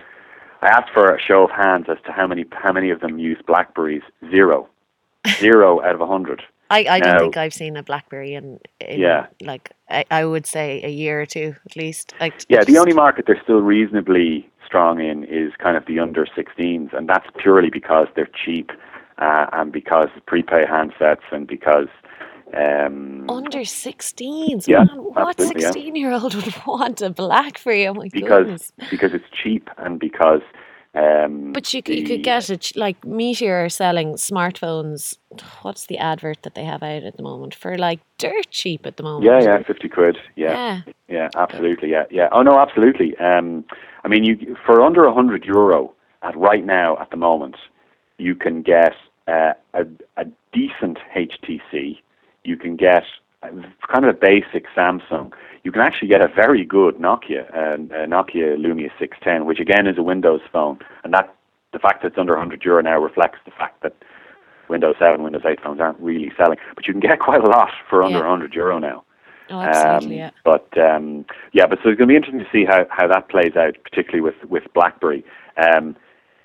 I 0.62 0.68
asked 0.68 0.92
for 0.94 1.14
a 1.14 1.22
show 1.22 1.44
of 1.44 1.52
hands 1.52 1.86
as 1.90 1.98
to 2.06 2.12
how 2.12 2.28
many 2.28 2.46
how 2.52 2.72
many 2.72 2.90
of 2.90 3.02
them 3.02 3.20
use 3.20 3.38
Blackberries. 3.46 4.04
Zero, 4.32 4.68
zero 5.28 5.82
out 5.82 5.96
of 5.96 6.02
a 6.02 6.08
hundred. 6.08 6.42
I, 6.70 6.86
I 6.90 7.00
don't 7.00 7.20
think 7.20 7.38
I've 7.38 7.54
seen 7.54 7.78
a 7.78 7.84
BlackBerry 7.84 8.34
in, 8.34 8.60
in 8.80 9.00
Yeah. 9.00 9.28
like 9.42 9.72
I, 9.88 10.04
I 10.10 10.26
would 10.26 10.48
say 10.48 10.82
a 10.84 10.90
year 10.90 11.22
or 11.22 11.26
two 11.28 11.56
at 11.66 11.76
least. 11.76 12.16
Like 12.20 12.34
Yeah, 12.50 12.64
the 12.64 12.80
only 12.80 12.94
market 12.94 13.26
they're 13.28 13.42
still 13.44 13.62
reasonably 13.62 14.50
strong 14.66 15.00
in 15.00 15.24
is 15.26 15.54
kind 15.60 15.78
of 15.78 15.86
the 15.86 16.00
under 16.00 16.26
16s, 16.26 16.92
and 16.92 17.08
that's 17.08 17.28
purely 17.38 17.70
because 17.70 18.08
they're 18.16 18.30
cheap 18.44 18.72
uh, 19.18 19.48
and 19.54 19.72
because 19.72 20.08
prepay 20.26 20.66
handsets 20.66 21.24
and 21.32 21.48
because. 21.48 21.88
Um, 22.56 23.26
under 23.28 23.60
16s. 23.60 24.68
Yeah, 24.68 24.84
man, 24.84 24.98
what 24.98 25.30
absolutely, 25.30 25.64
yeah. 25.64 25.72
16 25.72 25.96
year 25.96 26.12
old 26.12 26.36
would 26.36 26.56
want 26.66 27.02
a 27.02 27.10
BlackBerry? 27.10 27.88
Oh 27.88 27.94
my 27.94 28.08
because 28.12 28.28
goodness. 28.28 28.72
because 28.90 29.14
it's 29.14 29.26
cheap 29.32 29.70
and 29.78 30.00
because 30.00 30.42
um, 30.96 31.52
But 31.52 31.74
you, 31.74 31.84
could 31.84 31.98
you 31.98 32.06
could 32.06 32.24
get 32.24 32.50
it 32.50 32.72
like 32.76 33.04
Meteor 33.04 33.68
selling 33.68 34.14
smartphones. 34.14 35.18
What's 35.62 35.88
the 35.88 35.98
advert 35.98 36.44
that 36.44 36.56
they 36.56 36.64
have 36.64 36.84
out 36.84 37.04
at 37.04 37.18
the 37.18 37.24
moment 37.24 37.54
for 37.54 37.78
like 37.78 38.00
dirt 38.18 38.50
cheap 38.50 38.86
at 38.86 38.96
the 38.96 39.04
moment? 39.04 39.26
yeah 39.26 39.58
yeah 39.58 39.64
50 39.64 39.90
quid 39.90 40.18
yeah 40.36 40.52
Yeah. 40.52 40.82
Yeah, 41.08 41.30
absolutely. 41.36 41.92
Yeah, 41.92 42.06
yeah. 42.10 42.30
Oh 42.32 42.42
no, 42.42 42.60
absolutely. 42.60 43.16
Um, 43.18 43.66
I 44.04 44.08
mean, 44.08 44.24
you 44.24 44.56
for 44.66 44.82
under 44.82 45.06
a 45.06 45.14
hundred 45.14 45.46
euro 45.46 45.94
at 46.24 46.36
right 46.38 46.66
now 46.66 46.98
at 47.00 47.12
the 47.12 47.18
moment, 47.18 47.58
you 48.18 48.36
can 48.36 48.62
get 48.62 48.94
uh, 49.28 49.54
a 49.74 49.86
a 50.18 50.26
decent 50.54 51.00
HTC. 51.16 52.00
You 52.44 52.58
can 52.58 52.76
get 52.76 53.04
kind 53.42 54.06
of 54.06 54.10
a 54.16 54.18
basic 54.18 54.66
Samsung. 54.76 55.32
You 55.64 55.72
can 55.72 55.82
actually 55.82 56.08
get 56.08 56.22
a 56.22 56.28
very 56.28 56.64
good 56.64 56.96
Nokia, 56.96 57.50
uh, 57.54 57.78
Nokia 58.08 58.58
Lumia 58.58 58.90
610, 59.00 59.46
which 59.46 59.60
again 59.60 59.88
is 59.88 59.98
a 59.98 60.04
Windows 60.04 60.42
phone, 60.52 60.80
and 61.04 61.14
that 61.14 61.36
the 61.74 61.80
fact 61.80 62.02
that 62.02 62.10
it's 62.10 62.18
under 62.18 62.34
100 62.34 62.64
euro 62.64 62.82
now 62.82 63.00
reflects 63.00 63.40
the 63.46 63.52
fact 63.52 63.82
that 63.84 63.94
Windows 64.70 64.96
7, 64.98 65.22
Windows 65.22 65.44
8 65.46 65.62
phones 65.62 65.80
aren't 65.80 66.00
really 66.00 66.32
selling. 66.38 66.58
But 66.74 66.88
you 66.88 66.94
can 66.94 67.02
get 67.02 67.20
quite 67.20 67.44
a 67.44 67.48
lot 67.48 67.70
for 67.90 68.02
under 68.04 68.20
Yeah. 68.20 68.30
100 68.30 68.54
euro 68.54 68.80
now. 68.80 69.04
Oh, 69.50 69.62
absolutely. 69.62 70.16
Um, 70.16 70.20
yeah. 70.20 70.30
But 70.44 70.78
um, 70.78 71.26
yeah, 71.52 71.68
but 71.68 71.80
so 71.84 71.90
it's 71.90 71.98
going 71.98 72.08
to 72.08 72.14
be 72.14 72.16
interesting 72.16 72.40
to 72.40 72.50
see 72.52 72.66
how, 72.66 72.86
how 72.90 73.08
that 73.08 73.30
plays 73.30 73.56
out, 73.56 73.76
particularly 73.84 74.22
with 74.22 74.50
with 74.50 74.64
BlackBerry. 74.74 75.24
Um, 75.58 75.96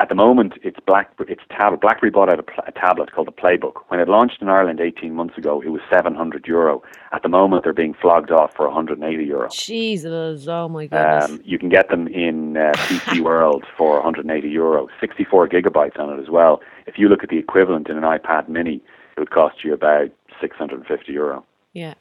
at 0.00 0.08
the 0.08 0.14
moment, 0.14 0.54
it's 0.62 0.78
Black 0.86 1.12
it's 1.28 1.42
tablet. 1.50 1.82
BlackBerry 1.82 2.10
bought 2.10 2.32
out 2.32 2.38
a, 2.38 2.42
pl- 2.42 2.64
a 2.66 2.72
tablet 2.72 3.12
called 3.12 3.26
the 3.26 3.32
Playbook. 3.32 3.82
When 3.88 4.00
it 4.00 4.08
launched 4.08 4.40
in 4.40 4.48
Ireland 4.48 4.80
18 4.80 5.14
months 5.14 5.36
ago, 5.36 5.60
it 5.60 5.68
was 5.68 5.82
700 5.92 6.46
euro. 6.46 6.82
At 7.12 7.22
the 7.22 7.28
moment, 7.28 7.64
they're 7.64 7.74
being 7.74 7.92
flogged 7.92 8.30
off 8.30 8.54
for 8.56 8.66
180 8.66 9.22
euro. 9.24 9.50
Jesus, 9.50 10.48
oh 10.48 10.68
my 10.70 10.86
goodness. 10.86 11.30
Um, 11.30 11.42
you 11.44 11.58
can 11.58 11.68
get 11.68 11.90
them 11.90 12.08
in 12.08 12.56
uh, 12.56 12.72
PC 12.76 13.20
World 13.24 13.66
for 13.76 13.96
180 13.96 14.48
euro, 14.48 14.88
64 15.00 15.48
gigabytes 15.48 15.98
on 15.98 16.18
it 16.18 16.22
as 16.22 16.30
well. 16.30 16.62
If 16.86 16.98
you 16.98 17.08
look 17.10 17.22
at 17.22 17.28
the 17.28 17.38
equivalent 17.38 17.90
in 17.90 17.98
an 17.98 18.04
iPad 18.04 18.48
Mini, 18.48 18.76
it 19.16 19.20
would 19.20 19.30
cost 19.30 19.62
you 19.62 19.74
about 19.74 20.10
650 20.40 21.12
euro. 21.12 21.44
Yeah. 21.74 21.92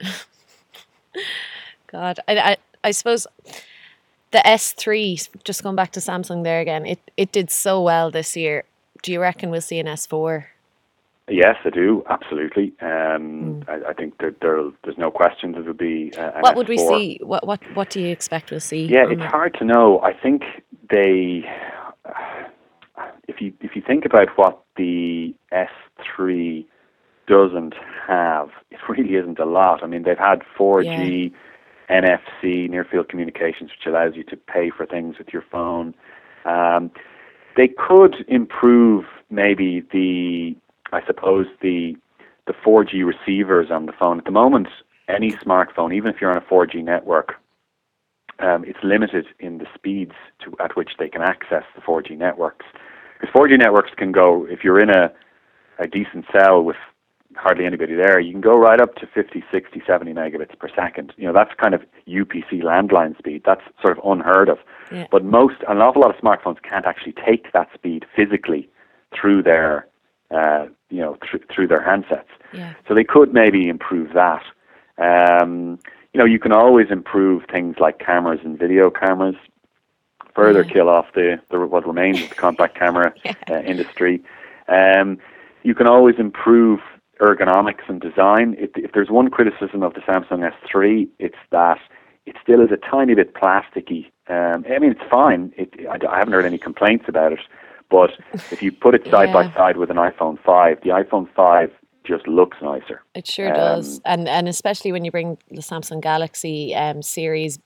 God, 1.86 2.20
I, 2.28 2.36
I, 2.38 2.56
I 2.84 2.90
suppose 2.90 3.26
the 4.32 4.38
S3, 4.38 5.28
just 5.44 5.62
going 5.62 5.76
back 5.76 5.92
to 5.92 6.00
Samsung 6.00 6.44
there 6.44 6.60
again, 6.60 6.86
it, 6.86 6.98
it 7.16 7.32
did 7.32 7.50
so 7.50 7.82
well 7.82 8.10
this 8.10 8.36
year. 8.36 8.64
Do 9.02 9.12
you 9.12 9.20
reckon 9.20 9.50
we'll 9.50 9.60
see 9.60 9.78
an 9.78 9.86
S4? 9.86 10.44
Yes, 11.28 11.56
I 11.64 11.70
do 11.70 12.04
absolutely. 12.08 12.72
Um, 12.80 13.64
I, 13.66 13.90
I 13.90 13.92
think 13.94 14.18
that 14.18 14.36
there, 14.40 14.62
there's 14.84 14.96
no 14.96 15.10
question 15.10 15.52
that 15.52 15.60
it 15.60 15.66
would 15.66 15.78
be. 15.78 16.12
Uh. 16.16 16.32
What 16.40 16.54
would 16.54 16.68
we 16.68 16.78
S4. 16.78 16.88
see? 16.88 17.20
What, 17.22 17.46
what, 17.46 17.60
what 17.74 17.90
do 17.90 18.00
you 18.00 18.08
expect 18.08 18.52
we'll 18.52 18.60
see? 18.60 18.86
Yeah, 18.86 19.06
it's 19.10 19.20
that? 19.20 19.30
hard 19.30 19.54
to 19.54 19.64
know. 19.64 20.00
I 20.02 20.12
think 20.12 20.42
they, 20.88 21.44
if 23.26 23.40
you 23.40 23.52
if 23.60 23.74
you 23.74 23.82
think 23.84 24.04
about 24.04 24.28
what 24.36 24.62
the 24.76 25.34
S3 25.52 26.64
doesn't 27.26 27.74
have, 28.06 28.50
it 28.70 28.78
really 28.88 29.14
isn't 29.16 29.40
a 29.40 29.46
lot. 29.46 29.82
I 29.82 29.88
mean, 29.88 30.04
they've 30.04 30.16
had 30.16 30.42
4G, 30.56 31.32
NFC, 31.90 32.68
near 32.68 32.84
field 32.84 33.08
communications, 33.08 33.70
which 33.70 33.86
allows 33.86 34.16
you 34.16 34.24
to 34.24 34.36
pay 34.36 34.70
for 34.70 34.86
things 34.86 35.18
with 35.18 35.28
your 35.32 35.44
phone. 35.50 35.94
Um, 36.44 36.90
they 37.56 37.68
could 37.68 38.24
improve 38.28 39.04
maybe 39.30 39.82
the, 39.92 40.56
I 40.92 41.04
suppose 41.06 41.46
the 41.62 41.96
the 42.46 42.52
4G 42.52 43.04
receivers 43.04 43.70
on 43.70 43.86
the 43.86 43.92
phone. 43.92 44.18
At 44.18 44.24
the 44.24 44.30
moment, 44.30 44.68
any 45.08 45.32
smartphone, 45.32 45.92
even 45.92 46.14
if 46.14 46.20
you're 46.20 46.30
on 46.30 46.36
a 46.36 46.40
4G 46.42 46.82
network, 46.82 47.34
um, 48.38 48.64
it's 48.64 48.78
limited 48.82 49.26
in 49.40 49.58
the 49.58 49.66
speeds 49.74 50.12
to, 50.44 50.54
at 50.62 50.76
which 50.76 50.90
they 50.98 51.08
can 51.08 51.22
access 51.22 51.64
the 51.74 51.80
4G 51.80 52.16
networks. 52.16 52.66
Because 53.18 53.34
4G 53.34 53.58
networks 53.58 53.90
can 53.96 54.12
go, 54.12 54.46
if 54.48 54.62
you're 54.62 54.78
in 54.78 54.90
a, 54.90 55.10
a 55.78 55.86
decent 55.86 56.26
cell 56.32 56.62
with 56.62 56.76
hardly 57.36 57.64
anybody 57.66 57.94
there, 57.94 58.18
you 58.18 58.32
can 58.32 58.40
go 58.40 58.56
right 58.58 58.80
up 58.80 58.94
to 58.96 59.06
50, 59.06 59.44
60, 59.50 59.82
70 59.86 60.12
megabits 60.12 60.58
per 60.58 60.68
second. 60.74 61.12
You 61.16 61.26
know, 61.26 61.32
that's 61.32 61.54
kind 61.54 61.74
of 61.74 61.82
UPC 62.08 62.62
landline 62.62 63.16
speed. 63.18 63.42
That's 63.44 63.62
sort 63.80 63.98
of 63.98 64.04
unheard 64.04 64.48
of. 64.48 64.58
Yeah. 64.90 65.06
But 65.10 65.24
most, 65.24 65.56
an 65.68 65.78
awful 65.78 66.02
lot 66.02 66.14
of 66.14 66.20
smartphones 66.20 66.62
can't 66.62 66.86
actually 66.86 67.14
take 67.24 67.52
that 67.52 67.68
speed 67.74 68.04
physically 68.14 68.68
through 69.14 69.42
their, 69.42 69.86
uh, 70.30 70.66
you 70.90 71.00
know, 71.00 71.16
thr- 71.28 71.44
through 71.52 71.68
their 71.68 71.80
handsets. 71.82 72.24
Yeah. 72.52 72.74
So 72.88 72.94
they 72.94 73.04
could 73.04 73.32
maybe 73.32 73.68
improve 73.68 74.12
that. 74.14 74.42
Um, 74.98 75.78
you 76.12 76.18
know, 76.18 76.24
you 76.24 76.38
can 76.38 76.52
always 76.52 76.90
improve 76.90 77.42
things 77.50 77.76
like 77.78 77.98
cameras 77.98 78.40
and 78.44 78.58
video 78.58 78.90
cameras. 78.90 79.36
Further 80.34 80.62
Yeah. 80.64 80.72
kill 80.72 80.88
off 80.88 81.06
the, 81.14 81.40
the 81.50 81.58
what 81.60 81.86
remains 81.86 82.22
of 82.22 82.28
the 82.30 82.34
compact 82.34 82.78
camera 82.78 83.12
uh, 83.50 83.54
industry. 83.60 84.22
Um, 84.68 85.18
you 85.62 85.74
can 85.74 85.86
always 85.86 86.16
improve 86.18 86.80
ergonomics 87.20 87.88
and 87.88 88.00
design. 88.00 88.54
If, 88.58 88.70
if 88.76 88.92
there's 88.92 89.10
one 89.10 89.30
criticism 89.30 89.82
of 89.82 89.94
the 89.94 90.00
Samsung 90.00 90.50
S3, 90.64 91.08
it's 91.18 91.36
that 91.50 91.78
it 92.26 92.36
still 92.42 92.60
is 92.60 92.70
a 92.70 92.76
tiny 92.76 93.14
bit 93.14 93.34
plasticky. 93.34 94.06
Um, 94.28 94.64
I 94.70 94.78
mean, 94.78 94.90
it's 94.90 95.08
fine. 95.10 95.52
It, 95.56 95.72
I, 95.88 95.98
I 96.12 96.18
haven't 96.18 96.32
heard 96.34 96.46
any 96.46 96.58
complaints 96.58 97.06
about 97.08 97.32
it. 97.32 97.40
But 97.90 98.10
if 98.50 98.62
you 98.62 98.72
put 98.72 98.94
it 98.94 99.04
side 99.10 99.32
by 99.32 99.52
side 99.54 99.76
with 99.76 99.90
an 99.90 99.96
iPhone 99.96 100.38
5, 100.44 100.80
the 100.82 100.90
iPhone 100.90 101.28
5 101.34 101.70
just 102.04 102.26
looks 102.28 102.56
nicer. 102.62 103.02
It 103.14 103.26
sure 103.26 103.48
Um, 103.48 103.54
does, 103.56 104.00
and 104.04 104.28
and 104.28 104.48
especially 104.48 104.92
when 104.92 105.04
you 105.04 105.10
bring 105.10 105.38
the 105.50 105.60
Samsung 105.60 106.00
Galaxy 106.00 106.72
um, 106.74 107.02
series 107.02 107.58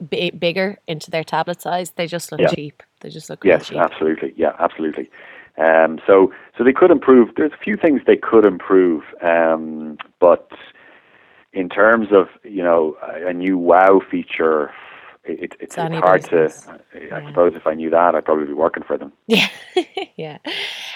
bi- 0.00 0.32
bigger 0.38 0.78
into 0.86 1.10
their 1.10 1.24
tablet 1.24 1.62
size, 1.62 1.92
they 1.92 2.06
just 2.06 2.30
look 2.30 2.40
Yeah. 2.42 2.48
cheap. 2.48 2.82
They 3.00 3.08
just 3.08 3.30
look 3.30 3.42
Yes, 3.44 3.68
cheap. 3.68 3.78
absolutely. 3.78 4.34
Yeah, 4.36 4.52
absolutely. 4.58 5.10
Um, 5.58 5.98
so, 6.06 6.32
so 6.56 6.64
they 6.64 6.72
could 6.72 6.90
improve. 6.90 7.30
There's 7.36 7.52
a 7.52 7.62
few 7.64 7.76
things 7.76 8.02
they 8.06 8.16
could 8.16 8.44
improve, 8.44 9.02
um, 9.22 9.96
but 10.20 10.50
in 11.52 11.68
terms 11.68 12.08
of 12.12 12.26
you 12.44 12.62
know 12.62 12.96
a, 13.02 13.28
a 13.28 13.32
new 13.32 13.56
wow 13.56 14.00
feature, 14.10 14.70
it, 15.24 15.44
it, 15.44 15.52
it's, 15.60 15.76
It's 15.78 15.94
hard 15.94 16.24
to. 16.24 16.50
I 16.94 16.98
Yeah. 16.98 17.26
suppose 17.28 17.52
if 17.54 17.66
I 17.66 17.74
knew 17.74 17.90
that, 17.90 18.14
I'd 18.14 18.24
probably 18.24 18.46
be 18.46 18.52
working 18.52 18.82
for 18.82 18.98
them. 18.98 19.12
Yeah, 19.26 19.48
yeah. 20.16 20.38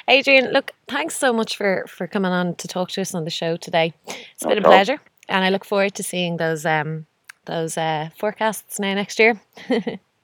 Adrian, 0.08 0.52
look, 0.52 0.72
thanks 0.88 1.16
so 1.16 1.32
much 1.32 1.56
for 1.56 1.84
for 1.88 2.06
coming 2.06 2.32
on 2.32 2.54
to 2.56 2.68
talk 2.68 2.90
to 2.90 3.00
us 3.00 3.14
on 3.14 3.24
the 3.24 3.30
show 3.30 3.56
today. 3.56 3.92
It's 4.06 4.44
No 4.44 4.50
been 4.50 4.58
a 4.58 4.62
pleasure, 4.62 4.98
and 5.28 5.44
I 5.44 5.48
look 5.50 5.64
forward 5.64 5.94
to 5.94 6.02
seeing 6.02 6.36
those 6.36 6.66
um 6.66 7.06
those 7.46 7.76
uh, 7.78 8.10
forecasts 8.18 8.78
now 8.78 8.94
next 8.94 9.18
year. 9.18 9.40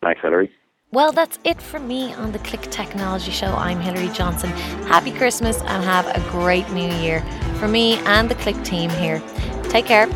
Thanks, 0.03 0.21
Hilary. 0.23 0.51
Well, 0.93 1.11
that's 1.11 1.41
it 1.43 1.61
from 1.61 1.89
me 1.89 2.15
on 2.15 2.31
the 2.31 2.39
Click 2.39 2.63
Technology 2.71 3.33
Show. 3.33 3.49
I'm 3.49 3.81
Hilary 3.81 4.09
Johnson. 4.15 4.51
Happy 4.87 5.11
Christmas 5.11 5.61
and 5.63 5.83
have 5.83 6.07
a 6.07 6.21
great 6.31 6.71
new 6.71 6.89
year 6.99 7.23
for 7.59 7.67
me 7.67 7.97
and 8.07 8.29
the 8.29 8.37
Click 8.37 8.63
team 8.63 8.89
here. 8.91 9.21
Take 9.65 9.87
care. 9.87 10.07